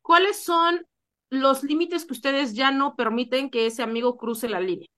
¿Cuáles 0.00 0.36
son 0.44 0.86
los 1.30 1.64
límites 1.64 2.04
que 2.04 2.12
ustedes 2.12 2.54
ya 2.54 2.70
no 2.70 2.94
permiten 2.94 3.50
que 3.50 3.66
ese 3.66 3.82
amigo 3.82 4.16
cruce 4.18 4.48
la 4.48 4.60
línea? 4.60 4.88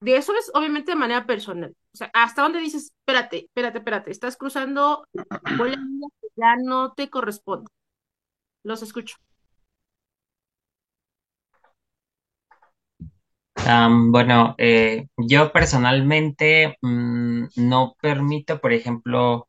de 0.00 0.16
eso 0.16 0.34
es 0.36 0.50
obviamente 0.54 0.92
de 0.92 0.96
manera 0.96 1.26
personal. 1.26 1.74
O 1.92 1.96
sea, 1.96 2.10
hasta 2.14 2.42
dónde 2.42 2.60
dices, 2.60 2.92
espérate, 3.00 3.46
espérate, 3.46 3.78
espérate, 3.78 4.10
estás 4.10 4.36
cruzando 4.36 5.06
una 5.12 5.64
línea 5.64 6.08
que 6.20 6.28
ya 6.36 6.56
no 6.56 6.92
te 6.94 7.08
corresponde. 7.10 7.70
Los 8.64 8.82
escucho. 8.82 9.16
Am, 13.68 14.12
bueno, 14.12 14.54
eh, 14.58 15.08
yo 15.16 15.52
personalmente 15.52 16.76
mm, 16.82 17.46
no 17.56 17.96
permito, 18.00 18.60
por 18.60 18.72
ejemplo, 18.72 19.48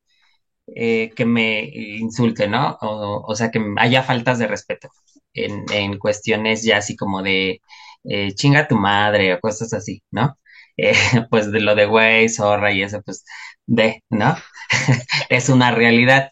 eh, 0.75 1.12
que 1.15 1.25
me 1.25 1.63
insulte, 1.73 2.47
¿no? 2.49 2.77
O, 2.82 3.23
o 3.27 3.36
sea, 3.36 3.51
que 3.51 3.62
haya 3.77 4.03
faltas 4.03 4.39
de 4.39 4.47
respeto 4.47 4.89
en, 5.34 5.99
cuestiones 5.99 6.63
ya 6.63 6.77
así 6.80 6.95
como 6.97 7.23
de 7.23 7.62
eh, 8.06 8.34
chinga 8.36 8.67
tu 8.67 8.77
madre 8.77 9.34
o 9.36 9.39
cosas 9.41 9.73
así, 9.73 10.03
¿no? 10.12 10.38
Eh, 10.77 10.93
pues 11.32 11.51
de 11.51 11.62
lo 11.62 11.75
de 11.75 11.86
güey, 11.88 12.30
zorra 12.30 12.71
y 12.73 12.84
eso, 12.84 13.01
pues 13.03 13.25
de, 13.67 14.03
¿no? 14.10 14.36
Es 15.30 15.49
una 15.49 15.71
realidad. 15.71 16.32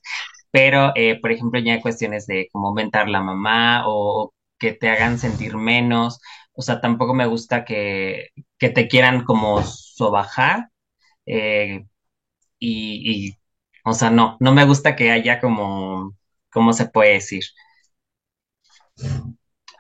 Pero, 0.52 0.94
por 1.22 1.32
ejemplo, 1.32 1.60
ya 1.60 1.74
hay 1.74 1.82
cuestiones 1.82 2.28
de 2.28 2.48
como 2.52 2.74
mentar 2.74 3.10
la 3.10 3.22
mamá 3.22 3.84
o 3.88 4.34
que 4.60 4.74
te 4.74 4.90
hagan 4.90 5.20
sentir 5.20 5.58
menos. 5.58 6.20
O 6.56 6.62
sea, 6.62 6.82
tampoco 6.82 7.14
me 7.14 7.26
gusta 7.28 7.66
que, 7.66 8.30
que 8.58 8.70
te 8.70 8.88
quieran 8.88 9.24
como 9.26 9.62
sobajar. 9.64 10.70
eh, 11.26 11.86
y, 12.60 13.34
o 13.86 13.94
sea, 13.94 14.10
no, 14.12 14.38
no 14.40 14.54
me 14.54 14.66
gusta 14.66 14.96
que 14.96 15.12
haya 15.12 15.40
como, 15.42 16.16
¿cómo 16.52 16.74
se 16.74 16.88
puede 16.88 17.14
decir? 17.14 17.44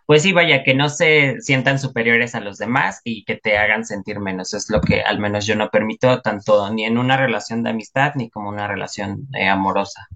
Pues 0.07 0.23
sí, 0.23 0.33
vaya, 0.33 0.63
que 0.63 0.73
no 0.73 0.89
se 0.89 1.39
sientan 1.41 1.77
superiores 1.79 2.33
a 2.35 2.39
los 2.39 2.57
demás 2.57 3.01
y 3.03 3.23
que 3.23 3.35
te 3.35 3.57
hagan 3.57 3.85
sentir 3.85 4.19
menos. 4.19 4.53
Es 4.55 4.69
lo 4.71 4.81
que 4.81 5.01
al 5.01 5.19
menos 5.19 5.45
yo 5.45 5.55
no 5.55 5.69
permito 5.69 6.21
tanto 6.21 6.71
ni 6.73 6.85
en 6.85 6.97
una 6.97 7.17
relación 7.17 7.61
de 7.63 7.69
amistad 7.71 8.13
ni 8.15 8.29
como 8.31 8.49
una 8.49 8.67
relación 8.67 9.27
eh, 9.33 9.47
amorosa. 9.47 10.07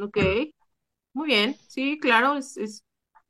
Ok, 0.00 0.16
muy 1.14 1.26
bien, 1.28 1.56
sí, 1.68 1.98
claro, 2.00 2.36
es, 2.36 2.84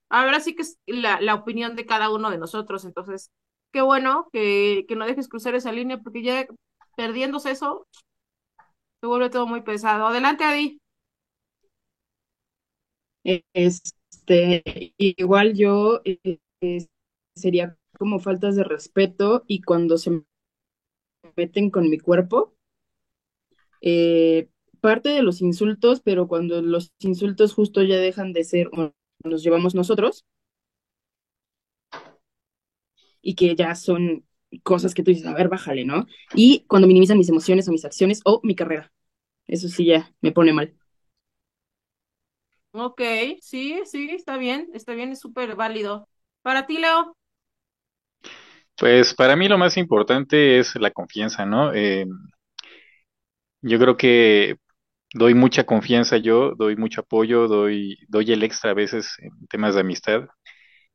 ahora 0.08 0.40
sí 0.40 0.54
que 0.54 0.62
es 0.62 0.78
la, 0.86 1.20
la 1.20 1.34
opinión 1.34 1.76
de 1.76 1.86
cada 1.86 2.10
uno 2.10 2.30
de 2.30 2.38
nosotros, 2.38 2.84
entonces, 2.84 3.30
qué 3.72 3.82
bueno 3.82 4.28
que, 4.32 4.84
que 4.88 4.96
no 4.96 5.06
dejes 5.06 5.28
cruzar 5.28 5.54
esa 5.54 5.72
línea, 5.72 5.98
porque 6.00 6.22
ya 6.22 6.46
perdiéndose 6.96 7.50
eso, 7.52 7.86
se 9.00 9.06
vuelve 9.06 9.30
todo 9.30 9.46
muy 9.46 9.62
pesado. 9.62 10.06
Adelante, 10.06 10.44
Adi. 10.44 10.80
Este, 13.54 14.62
igual 14.98 15.54
yo 15.54 16.00
eh, 16.04 16.38
eh, 16.60 16.86
sería 17.34 17.76
como 17.98 18.18
faltas 18.20 18.56
de 18.56 18.64
respeto 18.64 19.44
y 19.46 19.62
cuando 19.62 19.98
se 19.98 20.22
meten 21.36 21.70
con 21.70 21.88
mi 21.88 21.98
cuerpo, 21.98 22.54
eh, 23.80 24.48
parte 24.80 25.08
de 25.10 25.22
los 25.22 25.40
insultos, 25.40 26.00
pero 26.00 26.28
cuando 26.28 26.62
los 26.62 26.92
insultos 27.00 27.54
justo 27.54 27.82
ya 27.82 27.96
dejan 27.98 28.32
de 28.32 28.44
ser, 28.44 28.70
los 29.24 29.42
llevamos 29.42 29.74
nosotros 29.74 30.24
y 33.22 33.35
que 33.35 33.55
ya 33.57 33.74
son 33.74 34.24
cosas 34.62 34.94
que 34.94 35.02
tú 35.02 35.11
dices, 35.11 35.26
a 35.26 35.35
ver, 35.35 35.48
bájale, 35.48 35.85
¿no? 35.85 36.07
Y 36.35 36.64
cuando 36.68 36.88
minimizan 36.88 37.18
mis 37.18 37.29
emociones 37.29 37.68
o 37.68 37.72
mis 37.72 37.85
acciones 37.85 38.20
o 38.24 38.40
mi 38.42 38.55
carrera. 38.55 38.92
Eso 39.46 39.68
sí 39.68 39.87
ya 39.87 40.12
me 40.20 40.33
pone 40.33 40.52
mal. 40.52 40.74
Ok, 42.72 43.00
sí, 43.40 43.81
sí, 43.87 44.11
está 44.11 44.37
bien, 44.37 44.68
está 44.74 44.92
bien, 44.94 45.11
es 45.12 45.20
súper 45.20 45.57
válido. 45.57 46.09
Para 46.42 46.66
ti, 46.66 46.79
Leo. 46.79 47.16
Pues 48.76 49.14
para 49.14 49.37
mí 49.37 49.48
lo 49.48 49.59
más 49.59 49.76
importante 49.76 50.59
es 50.59 50.76
la 50.76 50.90
confianza, 50.90 51.46
¿no? 51.46 51.72
Eh, 51.74 52.07
yo 53.62 53.79
creo 53.79 53.96
que 53.96 54.57
doy 55.16 55.35
mucha 55.35 55.64
confianza 55.64 56.16
yo, 56.18 56.55
doy 56.57 56.76
mucho 56.76 57.02
apoyo, 57.02 57.48
doy, 57.48 57.98
doy 58.09 58.33
el 58.33 58.42
extra 58.42 58.72
a 58.72 58.74
veces 58.74 59.14
en 59.20 59.46
temas 59.48 59.74
de 59.74 59.81
amistad 59.83 60.26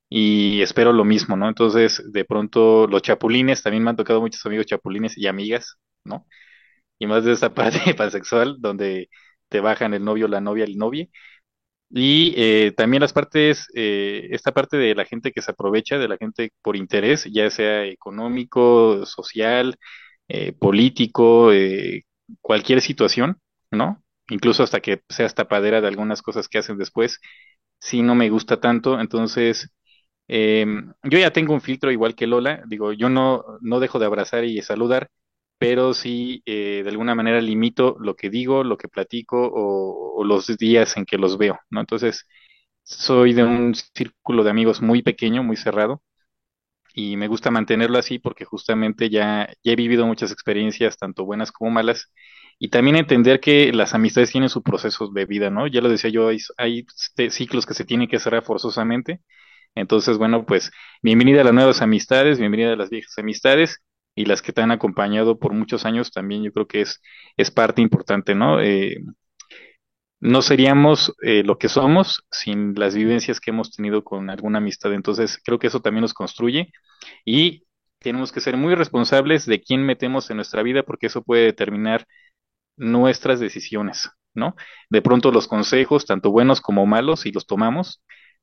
y 0.10 0.62
espero 0.62 0.94
lo 0.94 1.06
mismo, 1.06 1.38
¿no? 1.38 1.48
Entonces, 1.50 2.04
de 2.12 2.26
pronto 2.26 2.88
los 2.88 3.02
chapulines, 3.04 3.64
también 3.64 3.84
me 3.84 3.92
han 3.92 3.96
tocado 3.98 4.22
muchos 4.22 4.46
amigos 4.46 4.66
chapulines 4.68 5.18
y 5.18 5.28
amigas, 5.28 5.78
¿no? 6.06 6.28
Y 7.00 7.08
más 7.08 7.26
de 7.26 7.34
esa 7.34 7.54
parte 7.56 7.94
pansexual 7.96 8.58
donde 8.60 9.10
te 9.50 9.62
bajan 9.62 9.94
el 9.94 10.04
novio, 10.06 10.28
la 10.28 10.42
novia, 10.42 10.66
el 10.66 10.78
novio. 10.78 11.08
Y 11.94 12.34
eh, 12.38 12.72
también 12.78 13.02
las 13.02 13.12
partes, 13.14 13.68
eh, 13.76 14.28
esta 14.32 14.54
parte 14.54 14.78
de 14.78 14.96
la 14.96 15.04
gente 15.06 15.32
que 15.34 15.42
se 15.42 15.52
aprovecha, 15.52 15.98
de 15.98 16.08
la 16.08 16.18
gente 16.18 16.52
por 16.62 16.78
interés, 16.78 17.26
ya 17.32 17.50
sea 17.50 17.86
económico, 17.86 19.06
social, 19.06 19.76
eh, 20.30 20.54
político, 20.54 21.52
eh, 21.54 22.04
cualquier 22.42 22.82
situación, 22.82 23.40
¿no? 23.72 24.02
Incluso 24.32 24.64
hasta 24.64 24.82
que 24.82 25.04
seas 25.10 25.36
tapadera 25.36 25.82
de 25.82 25.90
algunas 25.90 26.24
cosas 26.24 26.50
que 26.50 26.60
hacen 26.60 26.80
después, 26.80 27.20
sí 27.80 28.02
no 28.04 28.16
me 28.16 28.30
gusta 28.30 28.60
tanto. 28.62 29.00
Entonces, 29.00 29.72
eh, 30.28 30.66
yo 31.04 31.20
ya 31.20 31.34
tengo 31.34 31.54
un 31.54 31.62
filtro 31.62 31.92
igual 31.92 32.16
que 32.16 32.28
Lola, 32.28 32.64
digo, 32.68 32.94
yo 32.94 33.10
no, 33.10 33.44
no 33.62 33.80
dejo 33.80 34.00
de 34.00 34.06
abrazar 34.08 34.46
y 34.46 34.62
saludar, 34.62 35.10
pero 35.60 35.94
sí 35.94 36.42
eh, 36.46 36.82
de 36.84 36.90
alguna 36.90 37.16
manera 37.16 37.42
limito 37.42 37.98
lo 38.00 38.16
que 38.16 38.30
digo, 38.30 38.64
lo 38.64 38.78
que 38.78 38.88
platico 38.90 39.48
o, 39.48 40.20
o 40.22 40.24
los 40.26 40.48
días 40.58 40.98
en 40.98 41.06
que 41.06 41.18
los 41.18 41.38
veo, 41.38 41.60
¿no? 41.70 41.82
Entonces, 41.82 42.26
soy 42.84 43.34
de 43.34 43.44
un 43.46 43.76
círculo 43.76 44.44
de 44.46 44.52
amigos 44.52 44.82
muy 44.82 45.04
pequeño, 45.04 45.44
muy 45.44 45.58
cerrado, 45.58 46.02
y 46.94 47.16
me 47.18 47.28
gusta 47.28 47.52
mantenerlo 47.52 47.98
así 47.98 48.20
porque 48.20 48.46
justamente 48.46 49.10
ya, 49.10 49.48
ya 49.64 49.72
he 49.74 49.76
vivido 49.76 50.06
muchas 50.06 50.32
experiencias, 50.32 50.98
tanto 50.98 51.26
buenas 51.26 51.52
como 51.52 51.72
malas, 51.72 52.12
y 52.62 52.70
también 52.70 52.96
entender 52.98 53.42
que 53.42 53.74
las 53.74 53.94
amistades 53.96 54.32
tienen 54.32 54.50
su 54.50 54.64
proceso 54.64 55.10
de 55.10 55.26
vida, 55.26 55.50
¿no? 55.50 55.68
Ya 55.68 55.82
lo 55.82 55.90
decía 55.90 56.12
yo, 56.12 56.28
hay, 56.30 56.38
hay 56.58 56.86
este, 56.96 57.32
ciclos 57.32 57.66
que 57.66 57.74
se 57.74 57.86
tienen 57.86 58.08
que 58.08 58.20
cerrar 58.20 58.44
forzosamente 58.44 59.22
entonces, 59.76 60.18
bueno, 60.18 60.46
pues 60.46 60.72
bienvenida 61.02 61.42
a 61.42 61.44
las 61.46 61.54
nuevas 61.54 61.82
amistades, 61.82 62.40
bienvenida 62.40 62.74
a 62.74 62.76
las 62.76 62.90
viejas 62.90 63.18
amistades 63.18 63.80
y 64.16 64.26
las 64.26 64.42
que 64.42 64.52
te 64.54 64.62
han 64.62 64.72
acompañado 64.72 65.40
por 65.40 65.54
muchos 65.54 65.86
años 65.86 66.12
también 66.12 66.44
yo 66.44 66.52
creo 66.52 66.68
que 66.68 66.82
es, 66.82 67.02
es 67.38 67.52
parte 67.52 67.82
importante, 67.82 68.36
¿no? 68.36 68.60
Eh, 68.62 68.98
no 70.20 70.42
seríamos 70.42 71.14
eh, 71.24 71.44
lo 71.44 71.58
que 71.58 71.68
somos 71.70 72.24
sin 72.32 72.76
las 72.76 72.96
vivencias 72.96 73.40
que 73.40 73.52
hemos 73.52 73.72
tenido 73.72 74.04
con 74.04 74.30
alguna 74.30 74.60
amistad. 74.60 74.94
Entonces, 74.94 75.40
creo 75.44 75.58
que 75.60 75.68
eso 75.68 75.80
también 75.82 76.02
nos 76.02 76.14
construye 76.14 76.72
y 77.26 77.66
tenemos 78.00 78.32
que 78.32 78.42
ser 78.42 78.58
muy 78.58 78.76
responsables 78.76 79.46
de 79.46 79.62
quién 79.62 79.84
metemos 79.86 80.30
en 80.30 80.38
nuestra 80.38 80.64
vida 80.64 80.84
porque 80.84 81.08
eso 81.08 81.24
puede 81.24 81.46
determinar 81.46 82.06
nuestras 82.78 83.40
decisiones, 83.40 84.10
¿no? 84.34 84.56
De 84.90 85.02
pronto 85.02 85.32
los 85.32 85.48
consejos, 85.48 86.06
tanto 86.06 86.32
buenos 86.32 86.62
como 86.62 86.86
malos, 86.86 87.22
si 87.22 87.32
los 87.32 87.48
tomamos, 87.48 88.02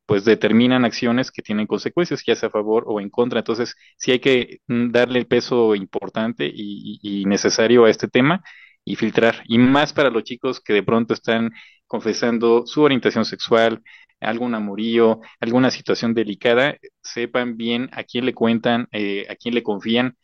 pues 0.09 0.25
determinan 0.25 0.85
acciones 0.85 1.31
que 1.31 1.43
tienen 1.43 1.67
consecuencias, 1.67 2.23
ya 2.25 2.35
sea 2.35 2.49
a 2.49 2.51
favor 2.51 2.83
o 2.87 2.99
en 2.99 3.11
contra. 3.11 3.39
Entonces, 3.41 3.75
sí 3.95 4.11
hay 4.11 4.19
que 4.19 4.59
mm, 4.67 4.89
darle 4.91 5.19
el 5.19 5.27
peso 5.27 5.75
importante 5.75 6.51
y, 6.51 7.25
necesario 7.27 7.85
a 7.85 7.91
este 7.91 8.07
tema 8.07 8.43
y 8.83 8.95
filtrar. 8.95 9.43
Y 9.47 9.59
más 9.59 9.93
para 9.93 10.09
los 10.09 10.23
chicos 10.23 10.61
que 10.61 10.73
de 10.73 10.81
pronto 10.83 11.13
están 11.13 11.51
confesando 11.85 12.65
su 12.65 12.81
orientación 12.81 13.23
sexual, 13.23 13.83
algún 14.19 14.55
amorío, 14.55 15.19
alguna 15.39 15.69
situación 15.71 16.15
delicada, 16.15 16.77
sepan 17.03 17.55
bien 17.55 17.89
a 17.93 18.03
quién 18.03 18.25
le 18.25 18.33
cuentan, 18.33 18.87
eh, 18.91 19.27
a 19.29 19.35
quién 19.35 19.53
le 19.53 19.61
confían 19.63 20.17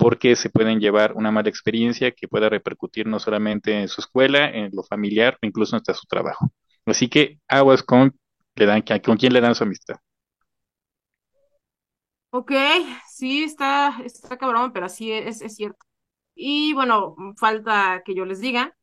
porque 0.00 0.34
se 0.34 0.48
pueden 0.48 0.80
llevar 0.80 1.12
una 1.12 1.30
mala 1.30 1.50
experiencia 1.50 2.10
que 2.10 2.26
pueda 2.26 2.48
repercutir 2.48 3.06
no 3.06 3.18
solamente 3.18 3.78
en 3.78 3.86
su 3.86 4.00
escuela, 4.00 4.48
en 4.48 4.70
lo 4.72 4.82
familiar 4.82 5.38
o 5.42 5.46
incluso 5.46 5.76
hasta 5.76 5.92
su 5.92 6.06
trabajo. 6.06 6.50
Así 6.86 7.08
que 7.10 7.38
aguas 7.46 7.82
con, 7.82 8.18
le 8.54 8.64
dan, 8.64 8.82
con 9.04 9.18
quién 9.18 9.34
le 9.34 9.42
dan 9.42 9.54
su 9.54 9.64
amistad. 9.64 9.96
Ok, 12.30 12.52
sí, 13.10 13.44
está, 13.44 14.00
está 14.02 14.38
cabrón, 14.38 14.72
pero 14.72 14.88
sí 14.88 15.12
es, 15.12 15.42
es 15.42 15.56
cierto. 15.56 15.84
Y 16.34 16.72
bueno, 16.72 17.14
falta 17.36 18.02
que 18.02 18.14
yo 18.14 18.24
les 18.24 18.40
diga, 18.40 18.74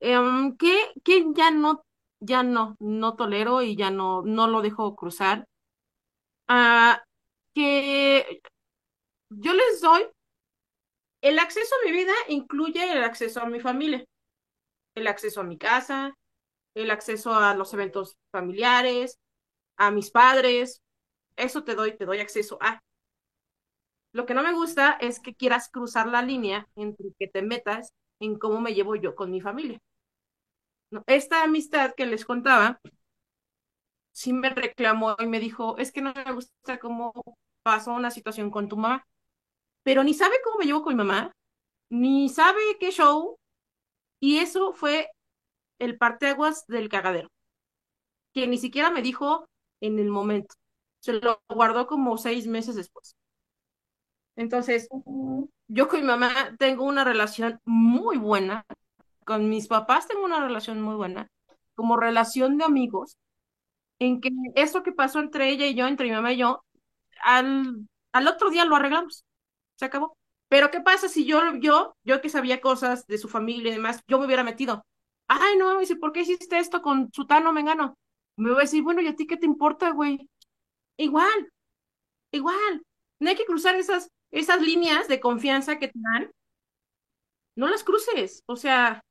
em, 0.00 0.56
que, 0.56 0.76
que 1.04 1.24
ya 1.36 1.52
no, 1.52 1.84
ya 2.18 2.42
no, 2.42 2.74
no 2.80 3.14
tolero 3.14 3.62
y 3.62 3.76
ya 3.76 3.90
no, 3.92 4.22
no 4.22 4.48
lo 4.48 4.60
dejo 4.60 4.96
cruzar. 4.96 5.46
Ah, 6.48 7.00
que 7.54 8.40
yo 9.30 9.52
les 9.54 9.80
doy 9.80 10.15
el 11.20 11.38
acceso 11.38 11.74
a 11.74 11.86
mi 11.86 11.92
vida 11.92 12.12
incluye 12.28 12.92
el 12.92 13.02
acceso 13.02 13.40
a 13.40 13.46
mi 13.46 13.60
familia, 13.60 14.04
el 14.94 15.06
acceso 15.06 15.40
a 15.40 15.44
mi 15.44 15.58
casa, 15.58 16.14
el 16.74 16.90
acceso 16.90 17.34
a 17.34 17.54
los 17.54 17.72
eventos 17.74 18.16
familiares, 18.32 19.18
a 19.76 19.90
mis 19.90 20.10
padres. 20.10 20.82
Eso 21.36 21.64
te 21.64 21.74
doy, 21.74 21.96
te 21.96 22.06
doy 22.06 22.20
acceso 22.20 22.58
a. 22.60 22.80
Lo 24.12 24.26
que 24.26 24.34
no 24.34 24.42
me 24.42 24.52
gusta 24.52 24.92
es 25.00 25.20
que 25.20 25.34
quieras 25.34 25.68
cruzar 25.70 26.08
la 26.08 26.22
línea 26.22 26.68
entre 26.74 27.12
que 27.18 27.28
te 27.28 27.42
metas 27.42 27.92
en 28.20 28.38
cómo 28.38 28.60
me 28.60 28.74
llevo 28.74 28.96
yo 28.96 29.14
con 29.14 29.30
mi 29.30 29.40
familia. 29.40 29.80
Esta 31.06 31.42
amistad 31.44 31.94
que 31.96 32.06
les 32.06 32.24
contaba, 32.24 32.80
sí 34.12 34.32
me 34.32 34.50
reclamó 34.50 35.16
y 35.18 35.26
me 35.26 35.40
dijo, 35.40 35.76
es 35.78 35.92
que 35.92 36.00
no 36.00 36.12
me 36.14 36.32
gusta 36.32 36.78
cómo 36.78 37.12
pasó 37.62 37.92
una 37.92 38.10
situación 38.10 38.50
con 38.50 38.68
tu 38.68 38.76
mamá, 38.76 39.06
pero 39.86 40.02
ni 40.02 40.14
sabe 40.14 40.34
cómo 40.42 40.58
me 40.58 40.64
llevo 40.64 40.82
con 40.82 40.94
mi 40.94 40.98
mamá, 40.98 41.30
ni 41.90 42.28
sabe 42.28 42.60
qué 42.80 42.90
show, 42.90 43.38
y 44.20 44.38
eso 44.38 44.72
fue 44.74 45.08
el 45.78 45.98
parteaguas 45.98 46.66
del 46.68 46.88
cagadero, 46.88 47.30
que 48.32 48.46
ni 48.46 48.58
siquiera 48.58 48.90
me 48.90 49.02
dijo 49.02 49.48
en 49.80 49.98
el 49.98 50.08
momento. 50.08 50.54
se 51.00 51.14
lo 51.14 51.40
guardó 51.48 51.86
como 51.86 52.18
seis 52.18 52.46
meses 52.46 52.74
después. 52.76 53.16
Entonces, 54.36 54.88
yo 55.68 55.88
con 55.88 56.00
mi 56.00 56.06
mamá 56.06 56.30
tengo 56.58 56.84
una 56.84 57.04
relación 57.04 57.60
muy 57.64 58.18
buena, 58.18 58.64
con 59.24 59.48
mis 59.48 59.68
papás 59.68 60.08
tengo 60.08 60.24
una 60.24 60.40
relación 60.40 60.82
muy 60.82 60.94
buena, 60.96 61.28
como 61.74 61.96
relación 61.96 62.58
de 62.58 62.64
amigos, 62.64 63.16
en 64.00 64.20
que 64.20 64.30
eso 64.56 64.82
que 64.82 64.92
pasó 64.92 65.20
entre 65.20 65.50
ella 65.50 65.66
y 65.66 65.74
yo, 65.74 65.86
entre 65.88 66.06
mi 66.08 66.12
mamá 66.14 66.32
y 66.32 66.38
yo, 66.38 66.64
al, 67.24 67.88
al 68.12 68.28
otro 68.28 68.50
día 68.50 68.64
lo 68.66 68.76
arreglamos, 68.76 69.24
se 69.76 69.84
acabó. 69.84 70.16
Pero 70.48 70.70
¿qué 70.70 70.80
pasa 70.80 71.08
si 71.08 71.24
yo, 71.26 71.40
yo, 71.56 71.96
yo 72.04 72.20
que 72.20 72.28
sabía 72.28 72.60
cosas 72.60 73.06
de 73.06 73.18
su 73.18 73.28
familia 73.28 73.70
y 73.70 73.74
demás, 73.74 74.02
yo 74.06 74.18
me 74.18 74.26
hubiera 74.26 74.44
metido? 74.44 74.86
Ay, 75.28 75.56
no, 75.58 75.74
me 75.74 75.80
dice, 75.80 75.96
¿por 75.96 76.12
qué 76.12 76.20
hiciste 76.22 76.58
esto 76.58 76.82
con 76.82 77.10
Sutano 77.12 77.52
Mengano? 77.52 77.96
Me 78.36 78.50
voy 78.50 78.58
a 78.58 78.62
decir, 78.62 78.82
bueno, 78.82 79.00
¿y 79.00 79.08
a 79.08 79.16
ti 79.16 79.26
qué 79.26 79.36
te 79.36 79.46
importa, 79.46 79.90
güey? 79.90 80.28
Igual, 80.98 81.52
igual. 82.32 82.82
No 83.20 83.30
hay 83.30 83.36
que 83.36 83.46
cruzar 83.46 83.76
esas, 83.76 84.10
esas 84.30 84.60
líneas 84.62 85.08
de 85.08 85.20
confianza 85.20 85.78
que 85.78 85.88
te 85.88 85.98
dan. 86.00 86.30
No 87.56 87.68
las 87.68 87.84
cruces. 87.84 88.42
O 88.46 88.56
sea, 88.56 89.02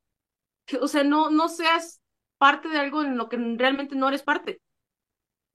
o 0.82 0.88
sea, 0.88 1.04
no, 1.04 1.30
no 1.30 1.50
seas 1.50 2.02
parte 2.38 2.70
de 2.70 2.80
algo 2.80 3.04
en 3.04 3.18
lo 3.18 3.30
que 3.30 3.38
realmente 3.38 3.96
no 3.96 4.08
eres 4.10 4.24
parte. 4.24 4.62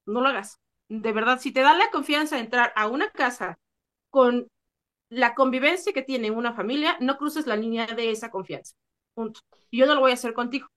No 0.07 0.21
lo 0.21 0.29
hagas. 0.29 0.59
De 0.89 1.13
verdad, 1.13 1.39
si 1.41 1.53
te 1.53 1.61
dan 1.61 1.79
la 1.79 1.91
confianza 1.91 2.37
de 2.37 2.43
entrar 2.43 2.73
a 2.77 2.89
una 2.89 3.11
casa 3.11 3.59
con 4.11 4.49
la 5.11 5.35
convivencia 5.35 5.93
que 5.93 6.03
tiene 6.03 6.31
una 6.31 6.55
familia, 6.55 6.97
no 7.01 7.19
cruces 7.19 7.47
la 7.47 7.57
línea 7.57 7.87
de 7.87 8.11
esa 8.11 8.31
confianza. 8.31 8.75
Punto. 9.15 9.41
Yo 9.71 9.87
no 9.87 9.95
lo 9.95 10.01
voy 10.01 10.13
a 10.13 10.15
hacer 10.15 10.33
contigo. 10.33 10.69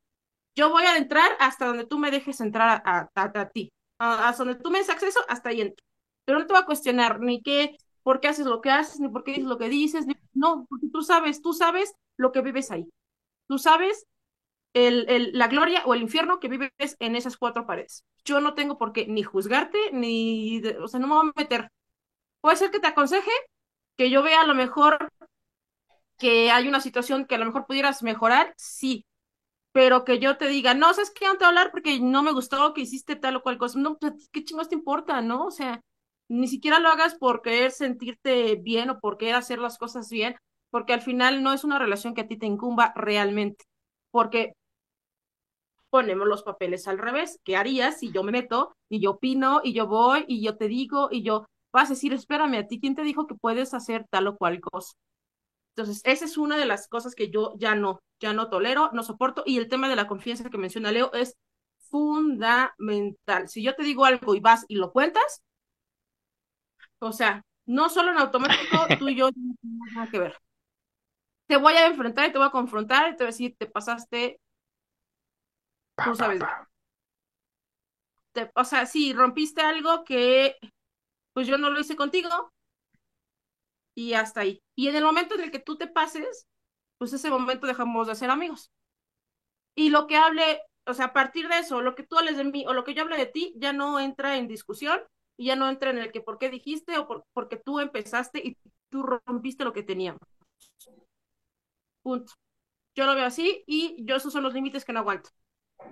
Yo 0.56 0.70
voy 0.70 0.84
a 0.84 0.98
entrar 0.98 1.32
hasta 1.40 1.66
donde 1.68 1.86
tú 1.86 2.00
me 2.00 2.12
dejes 2.12 2.42
entrar 2.42 2.82
a, 2.86 3.10
a, 3.16 3.50
ti. 3.50 3.72
hasta 3.98 4.44
donde 4.44 4.62
tú 4.62 4.70
me 4.72 4.80
des 4.80 4.90
acceso, 4.90 5.20
hasta 5.28 5.50
ahí 5.50 5.62
entro. 5.62 5.86
Pero 6.26 6.40
no 6.40 6.46
te 6.48 6.54
voy 6.54 6.62
a 6.62 6.66
cuestionar 6.66 7.20
ni 7.20 7.42
qué, 7.42 7.78
por 8.04 8.20
qué 8.20 8.28
haces 8.28 8.46
lo 8.46 8.62
que 8.62 8.70
haces, 8.72 9.00
ni 9.00 9.10
por 9.10 9.24
qué 9.24 9.32
dices 9.32 9.48
lo 9.48 9.58
que 9.58 9.70
dices. 9.70 10.06
no, 10.34 10.66
porque 10.70 10.88
tú 10.92 11.02
sabes, 11.02 11.42
tú 11.42 11.54
sabes 11.54 11.94
lo 12.18 12.32
que 12.32 12.42
vives 12.42 12.72
ahí. 12.72 12.88
Tú 13.48 13.58
sabes 13.58 14.06
el, 14.74 15.06
el, 15.10 15.32
la 15.38 15.48
gloria 15.48 15.84
o 15.86 15.94
el 15.94 16.02
infierno 16.02 16.40
que 16.40 16.50
vives 16.50 16.72
en 17.00 17.16
esas 17.16 17.38
cuatro 17.38 17.66
paredes. 17.66 18.06
Yo 18.26 18.42
no 18.42 18.54
tengo 18.56 18.78
por 18.78 18.94
qué 18.94 19.08
ni 19.08 19.24
juzgarte, 19.24 19.78
ni, 19.92 20.62
o 20.82 20.88
sea, 20.88 21.00
no 21.00 21.08
me 21.08 21.16
voy 21.16 21.30
a 21.36 21.40
meter. 21.40 21.70
Puede 22.42 22.58
ser 22.58 22.72
que 22.72 22.80
te 22.80 22.88
aconseje, 22.88 23.32
que 23.98 24.10
yo 24.10 24.24
vea 24.24 24.42
a 24.42 24.48
lo 24.48 24.56
mejor 24.56 25.10
que 26.18 26.52
hay 26.52 26.68
una 26.68 26.80
situación 26.82 27.26
que 27.26 27.36
a 27.36 27.38
lo 27.38 27.46
mejor 27.46 27.66
pudieras 27.66 28.04
mejorar, 28.04 28.54
sí, 28.58 29.06
pero 29.74 30.06
que 30.06 30.20
yo 30.20 30.38
te 30.38 30.48
diga, 30.48 30.74
no, 30.74 30.94
¿sabes 30.94 31.12
qué? 31.12 31.26
No 31.28 31.38
te 31.38 31.46
hablar 31.46 31.72
porque 31.72 32.00
no 32.00 32.24
me 32.24 32.32
gustó 32.32 32.74
que 32.74 32.82
hiciste 32.82 33.16
tal 33.16 33.38
o 33.38 33.44
cual 33.44 33.58
cosa. 33.58 33.80
No, 33.80 33.98
pues, 33.98 34.30
¿qué 34.32 34.44
chingos 34.44 34.70
te 34.70 34.76
importa, 34.76 35.22
no? 35.22 35.46
O 35.48 35.52
sea, 35.52 35.82
ni 36.30 36.48
siquiera 36.48 36.80
lo 36.80 36.90
hagas 36.90 37.16
por 37.16 37.42
querer 37.42 37.72
sentirte 37.72 38.56
bien 38.56 38.90
o 38.92 39.00
por 39.00 39.18
querer 39.18 39.36
hacer 39.36 39.60
las 39.60 39.78
cosas 39.78 40.10
bien, 40.10 40.36
porque 40.70 40.94
al 40.94 41.02
final 41.02 41.44
no 41.44 41.54
es 41.54 41.64
una 41.64 41.80
relación 41.80 42.14
que 42.14 42.22
a 42.22 42.28
ti 42.28 42.38
te 42.38 42.46
incumba 42.46 42.94
realmente. 42.96 43.66
Porque 44.12 44.54
ponemos 45.90 46.28
los 46.28 46.44
papeles 46.44 46.88
al 46.88 46.98
revés. 46.98 47.40
¿Qué 47.44 47.56
harías 47.56 48.00
si 48.00 48.12
yo 48.12 48.24
me 48.24 48.32
meto 48.32 48.76
y 48.90 49.00
yo 49.00 49.12
opino 49.12 49.62
y 49.64 49.74
yo 49.74 49.88
voy 49.88 50.26
y 50.28 50.44
yo 50.44 50.58
te 50.58 50.68
digo 50.68 51.10
y 51.12 51.24
yo 51.24 51.46
vas 51.74 51.90
a 51.90 51.94
decir, 51.94 52.14
espérame, 52.14 52.56
a 52.60 52.68
ti, 52.68 52.80
¿quién 52.80 52.96
te 52.96 53.04
dijo 53.04 53.28
que 53.28 53.36
puedes 53.36 53.74
hacer 53.74 54.06
tal 54.10 54.28
o 54.28 54.38
cual 54.38 54.62
cosa? 54.62 54.94
Entonces, 55.76 56.02
esa 56.06 56.26
es 56.26 56.38
una 56.38 56.58
de 56.58 56.66
las 56.66 56.88
cosas 56.88 57.16
que 57.16 57.32
yo 57.32 57.54
ya 57.58 57.76
no, 57.76 58.02
ya 58.20 58.34
no 58.34 58.50
tolero, 58.50 58.92
no 58.94 59.04
soporto. 59.04 59.44
Y 59.46 59.58
el 59.58 59.70
tema 59.70 59.90
de 59.90 59.96
la 59.96 60.08
confianza 60.08 60.50
que 60.50 60.58
menciona 60.58 60.92
Leo 60.92 61.12
es 61.14 61.36
fundamental. 61.90 63.50
Si 63.50 63.64
yo 63.64 63.76
te 63.76 63.84
digo 63.84 64.06
algo 64.06 64.36
y 64.36 64.40
vas 64.40 64.66
y 64.68 64.76
lo 64.76 64.92
cuentas, 64.92 65.44
o 67.00 67.12
sea, 67.12 67.44
no 67.66 67.90
solo 67.90 68.12
en 68.12 68.18
automático, 68.18 68.78
tú 69.00 69.10
y 69.10 69.16
yo 69.16 69.28
no 69.28 69.56
tenemos 69.62 69.88
nada 69.94 70.10
que 70.10 70.20
ver. 70.20 70.38
Te 71.48 71.58
voy 71.58 71.74
a 71.74 71.88
enfrentar 71.88 72.30
y 72.30 72.32
te 72.32 72.38
voy 72.38 72.48
a 72.48 72.52
confrontar 72.52 73.12
y 73.12 73.16
te 73.16 73.24
voy 73.24 73.26
a 73.26 73.28
decir, 73.28 73.56
te 73.58 73.68
pasaste, 73.68 74.40
tú 76.04 76.16
sabes. 76.16 76.42
o 78.56 78.64
sea, 78.64 78.86
si 78.86 79.14
rompiste 79.14 79.62
algo 79.62 80.04
que 80.04 80.56
pues 81.34 81.48
yo 81.48 81.58
no 81.58 81.70
lo 81.70 81.80
hice 81.80 81.96
contigo 81.96 82.54
y 83.96 84.14
hasta 84.14 84.42
ahí. 84.42 84.64
Y 84.76 84.88
en 84.88 84.96
el 84.96 85.04
momento 85.04 85.36
en 85.36 85.42
el 85.42 85.52
que 85.52 85.60
tú 85.60 85.78
te 85.78 85.88
pases, 85.88 86.48
pues 86.98 87.14
ese 87.14 87.30
momento 87.30 87.68
dejamos 87.68 88.08
de 88.08 88.16
ser 88.16 88.30
amigos. 88.30 88.72
Y 89.76 89.90
lo 89.90 90.08
que 90.08 90.18
hable, 90.18 90.62
o 90.86 90.94
sea, 90.94 91.08
a 91.08 91.14
partir 91.14 91.48
de 91.48 91.60
eso, 91.60 91.82
lo 91.82 91.96
que 91.96 92.04
tú 92.04 92.18
hables 92.18 92.38
de 92.38 92.44
mí 92.44 92.66
o 92.68 92.74
lo 92.74 92.84
que 92.84 92.94
yo 92.94 93.04
hable 93.04 93.18
de 93.18 93.26
ti, 93.26 93.54
ya 93.58 93.74
no 93.74 94.00
entra 94.00 94.38
en 94.38 94.48
discusión 94.48 95.02
y 95.38 95.48
ya 95.48 95.56
no 95.56 95.70
entra 95.70 95.90
en 95.90 95.98
el 95.98 96.12
que 96.12 96.22
por 96.22 96.38
qué 96.38 96.50
dijiste 96.50 96.98
o 96.98 97.08
por, 97.08 97.26
porque 97.34 97.58
tú 97.58 97.80
empezaste 97.80 98.40
y 98.40 98.58
tú 98.90 99.04
rompiste 99.04 99.64
lo 99.64 99.74
que 99.74 99.84
teníamos. 99.84 100.22
Punto. 102.02 102.34
Yo 102.96 103.06
lo 103.06 103.16
veo 103.16 103.26
así 103.26 103.64
y 103.68 104.06
yo 104.06 104.16
esos 104.16 104.34
son 104.34 104.44
los 104.44 104.54
límites 104.54 104.86
que 104.86 104.94
no 104.94 105.00
aguanto. 105.00 105.30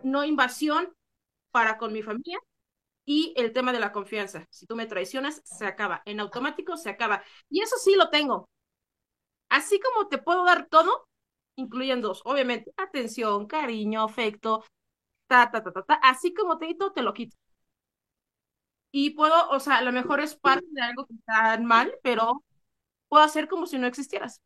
No 0.04 0.24
invasión 0.26 0.94
para 1.52 1.78
con 1.78 1.94
mi 1.94 2.04
familia 2.04 2.40
y 3.06 3.34
el 3.38 3.54
tema 3.54 3.74
de 3.74 3.80
la 3.80 3.92
confianza. 3.92 4.46
Si 4.50 4.66
tú 4.68 4.76
me 4.76 4.86
traicionas, 4.88 5.42
se 5.46 5.66
acaba. 5.66 6.02
En 6.06 6.20
automático 6.20 6.78
se 6.78 6.90
acaba. 6.90 7.24
Y 7.50 7.62
eso 7.62 7.78
sí 7.78 7.96
lo 7.96 8.10
tengo. 8.10 8.50
Así 9.50 9.80
como 9.80 10.08
te 10.08 10.18
puedo 10.18 10.44
dar 10.46 10.68
todo, 10.68 11.08
incluyen 11.56 12.02
dos, 12.02 12.22
obviamente, 12.26 12.72
atención, 12.78 13.48
cariño, 13.48 14.04
afecto, 14.04 14.64
ta, 15.28 15.52
ta, 15.52 15.64
ta, 15.64 15.72
ta, 15.74 15.84
ta. 15.84 15.96
Así 15.96 16.34
como 16.34 16.58
te 16.60 16.68
quito, 16.68 16.94
te 16.94 17.04
lo 17.04 17.14
quito. 17.14 17.38
Y 18.92 19.12
puedo, 19.12 19.50
o 19.50 19.60
sea, 19.60 19.78
a 19.78 19.82
lo 19.84 19.92
mejor 19.92 20.20
es 20.22 20.36
parte 20.36 20.66
de 20.72 20.82
algo 20.82 21.06
que 21.08 21.14
está 21.16 21.58
mal, 21.60 21.94
pero 22.04 22.44
puedo 23.10 23.24
hacer 23.26 23.48
como 23.50 23.68
si 23.68 23.78
no 23.80 23.88
existieras. 23.88 24.42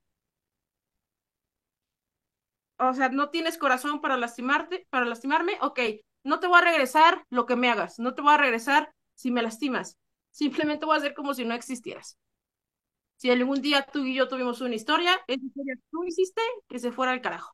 O 2.79 2.93
sea, 2.93 3.09
no 3.09 3.29
tienes 3.29 3.57
corazón 3.57 4.01
para 4.01 4.15
lastimarte, 4.17 4.87
para 4.89 5.05
lastimarme, 5.05 5.57
ok, 5.61 5.79
no 6.25 6.41
te 6.41 6.47
voy 6.47 6.59
a 6.59 6.63
regresar 6.65 7.25
lo 7.29 7.45
que 7.47 7.55
me 7.55 7.69
hagas, 7.71 7.99
no 7.99 8.15
te 8.15 8.21
voy 8.23 8.33
a 8.33 8.37
regresar 8.37 8.93
si 9.15 9.31
me 9.31 9.43
lastimas, 9.43 9.97
simplemente 10.31 10.85
voy 10.85 10.95
a 10.95 10.99
hacer 10.99 11.13
como 11.15 11.33
si 11.33 11.45
no 11.45 11.55
existieras. 11.55 12.17
Si 13.17 13.29
algún 13.29 13.61
día 13.61 13.85
tú 13.91 14.05
y 14.05 14.15
yo 14.15 14.27
tuvimos 14.29 14.61
una 14.61 14.75
historia, 14.75 15.19
esa 15.27 15.45
historia 15.45 15.75
tú 15.91 16.03
hiciste 16.05 16.41
que 16.69 16.79
se 16.79 16.91
fuera 16.93 17.11
al 17.11 17.21
carajo. 17.21 17.53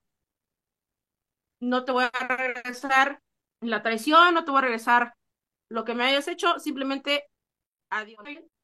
No 1.60 1.86
te 1.86 1.92
voy 1.92 2.06
a 2.06 2.28
regresar 2.28 3.22
la 3.62 3.84
traición, 3.84 4.34
no 4.34 4.44
te 4.46 4.52
voy 4.52 4.60
a 4.60 4.62
regresar 4.62 5.14
lo 5.70 5.86
que 5.86 5.94
me 5.96 6.06
hayas 6.06 6.28
hecho, 6.28 6.60
simplemente 6.60 7.24
adiós. 7.90 8.20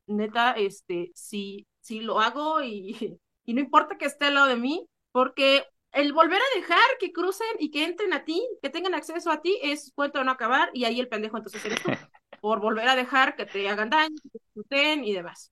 Neta, 0.07 0.53
este, 0.53 1.11
si, 1.15 1.67
si 1.81 2.01
lo 2.01 2.19
hago 2.21 2.61
y, 2.63 3.19
y 3.45 3.53
no 3.53 3.61
importa 3.61 3.97
que 3.97 4.05
esté 4.05 4.25
al 4.27 4.35
lado 4.35 4.47
de 4.47 4.57
mí, 4.57 4.87
porque 5.11 5.65
el 5.97 6.13
volver 6.13 6.39
a 6.39 6.59
dejar 6.59 6.79
que 6.99 7.11
crucen 7.11 7.47
y 7.59 7.71
que 7.71 7.83
entren 7.83 8.13
a 8.13 8.23
ti, 8.23 8.47
que 8.61 8.69
tengan 8.69 8.93
acceso 8.93 9.31
a 9.31 9.41
ti, 9.41 9.59
es 9.63 9.91
cuento 9.95 10.19
de 10.19 10.25
no 10.25 10.31
acabar 10.31 10.69
y 10.73 10.85
ahí 10.85 10.99
el 10.99 11.07
pendejo 11.09 11.37
entonces 11.37 11.63
eres 11.65 11.81
tú, 11.81 11.89
por 12.41 12.59
volver 12.59 12.87
a 12.87 12.95
dejar 12.95 13.35
que 13.35 13.47
te 13.47 13.67
hagan 13.67 13.89
daño, 13.89 14.15
que 14.21 14.29
te 14.29 14.39
disfruten 14.39 15.03
y 15.03 15.13
demás. 15.13 15.51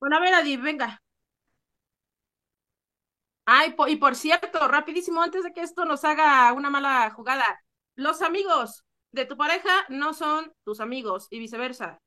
Bueno, 0.00 0.16
a 0.18 0.20
ver, 0.20 0.34
Adi, 0.34 0.56
venga. 0.58 1.02
Ay, 3.46 3.74
y 3.88 3.96
por 3.96 4.14
cierto, 4.14 4.68
rapidísimo, 4.68 5.22
antes 5.22 5.42
de 5.42 5.52
que 5.54 5.62
esto 5.62 5.86
nos 5.86 6.04
haga 6.04 6.52
una 6.52 6.68
mala 6.68 7.10
jugada, 7.10 7.44
los 7.94 8.20
amigos 8.20 8.84
de 9.12 9.24
tu 9.24 9.36
pareja 9.38 9.70
no 9.88 10.12
son 10.12 10.52
tus 10.64 10.80
amigos 10.80 11.28
y 11.30 11.38
viceversa. 11.38 12.00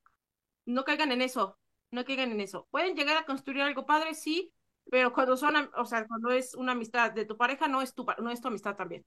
No 0.66 0.84
caigan 0.86 1.12
en 1.12 1.22
eso, 1.22 1.60
no 1.92 2.06
caigan 2.06 2.32
en 2.32 2.42
eso. 2.42 2.68
Pueden 2.72 2.96
llegar 2.96 3.18
a 3.18 3.26
construir 3.26 3.62
algo 3.64 3.86
padre, 3.86 4.16
sí, 4.16 4.54
pero 4.92 5.14
cuando 5.14 5.38
son, 5.38 5.56
o 5.78 5.86
sea, 5.86 6.06
cuando 6.06 6.32
es 6.32 6.54
una 6.54 6.74
amistad 6.74 7.12
de 7.14 7.26
tu 7.26 7.38
pareja, 7.38 7.70
no 7.70 7.82
es 7.82 7.94
tu, 7.94 8.06
no 8.22 8.30
es 8.30 8.42
tu 8.42 8.50
amistad 8.50 8.76
también. 8.76 9.06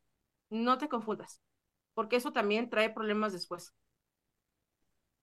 No 0.49 0.79
te 0.79 0.89
confundas, 0.89 1.43
porque 1.93 2.17
eso 2.17 2.33
también 2.33 2.71
trae 2.71 2.89
problemas 2.89 3.35
después. 3.35 3.75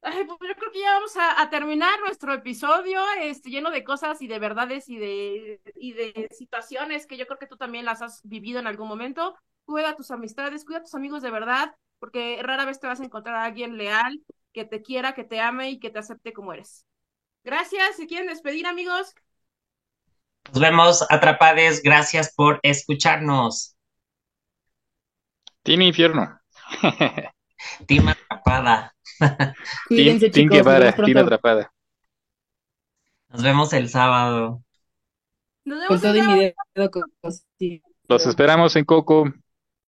Ay, 0.03 0.23
pues 0.25 0.37
yo 0.47 0.55
creo 0.55 0.71
que 0.71 0.81
ya 0.81 0.93
vamos 0.93 1.15
a, 1.17 1.49
terminar 1.49 1.99
nuestro 2.01 2.33
episodio, 2.33 3.01
este, 3.21 3.49
lleno 3.49 3.71
de 3.71 3.83
cosas 3.83 4.21
y 4.21 4.27
de 4.27 4.37
verdades 4.37 4.87
y 4.87 4.97
de, 4.97 5.61
y 5.75 5.93
de 5.93 6.27
situaciones 6.31 7.07
que 7.07 7.17
yo 7.17 7.25
creo 7.25 7.39
que 7.39 7.47
tú 7.47 7.57
también 7.57 7.85
las 7.85 8.03
has 8.03 8.21
vivido 8.23 8.59
en 8.59 8.67
algún 8.67 8.87
momento. 8.87 9.35
Cuida 9.65 9.95
tus 9.95 10.11
amistades, 10.11 10.63
cuida 10.63 10.79
a 10.79 10.83
tus 10.83 10.93
amigos 10.93 11.23
de 11.23 11.31
verdad, 11.31 11.75
porque 11.97 12.39
rara 12.43 12.65
vez 12.65 12.79
te 12.79 12.85
vas 12.87 13.01
a 13.01 13.05
encontrar 13.05 13.35
a 13.37 13.45
alguien 13.45 13.77
leal, 13.77 14.21
que 14.53 14.65
te 14.65 14.83
quiera, 14.83 15.13
que 15.15 15.23
te 15.23 15.39
ame 15.39 15.71
y 15.71 15.79
que 15.79 15.89
te 15.89 15.99
acepte 15.99 16.33
como 16.33 16.53
eres. 16.53 16.85
Gracias. 17.43 17.95
Si 17.95 18.05
quieren 18.05 18.27
despedir, 18.27 18.67
amigos. 18.67 19.15
Nos 20.49 20.59
vemos, 20.59 21.05
atrapades. 21.09 21.81
Gracias 21.81 22.33
por 22.35 22.59
escucharnos. 22.63 23.75
Team 25.63 25.81
Infierno. 25.81 26.39
Team 27.87 28.07
Atrapada. 28.07 28.95
Cuídense, 29.87 30.29
team, 30.29 30.49
chicos. 30.49 30.95
Team 31.05 31.17
Atrapada. 31.17 31.71
Nos 33.29 33.43
vemos 33.43 33.71
el 33.73 33.89
sábado. 33.89 34.63
Nos 35.63 35.79
vemos 35.79 36.03
el 36.03 36.53
sábado. 36.75 37.01
Los 38.07 38.25
esperamos 38.25 38.75
en 38.75 38.85
Coco. 38.85 39.31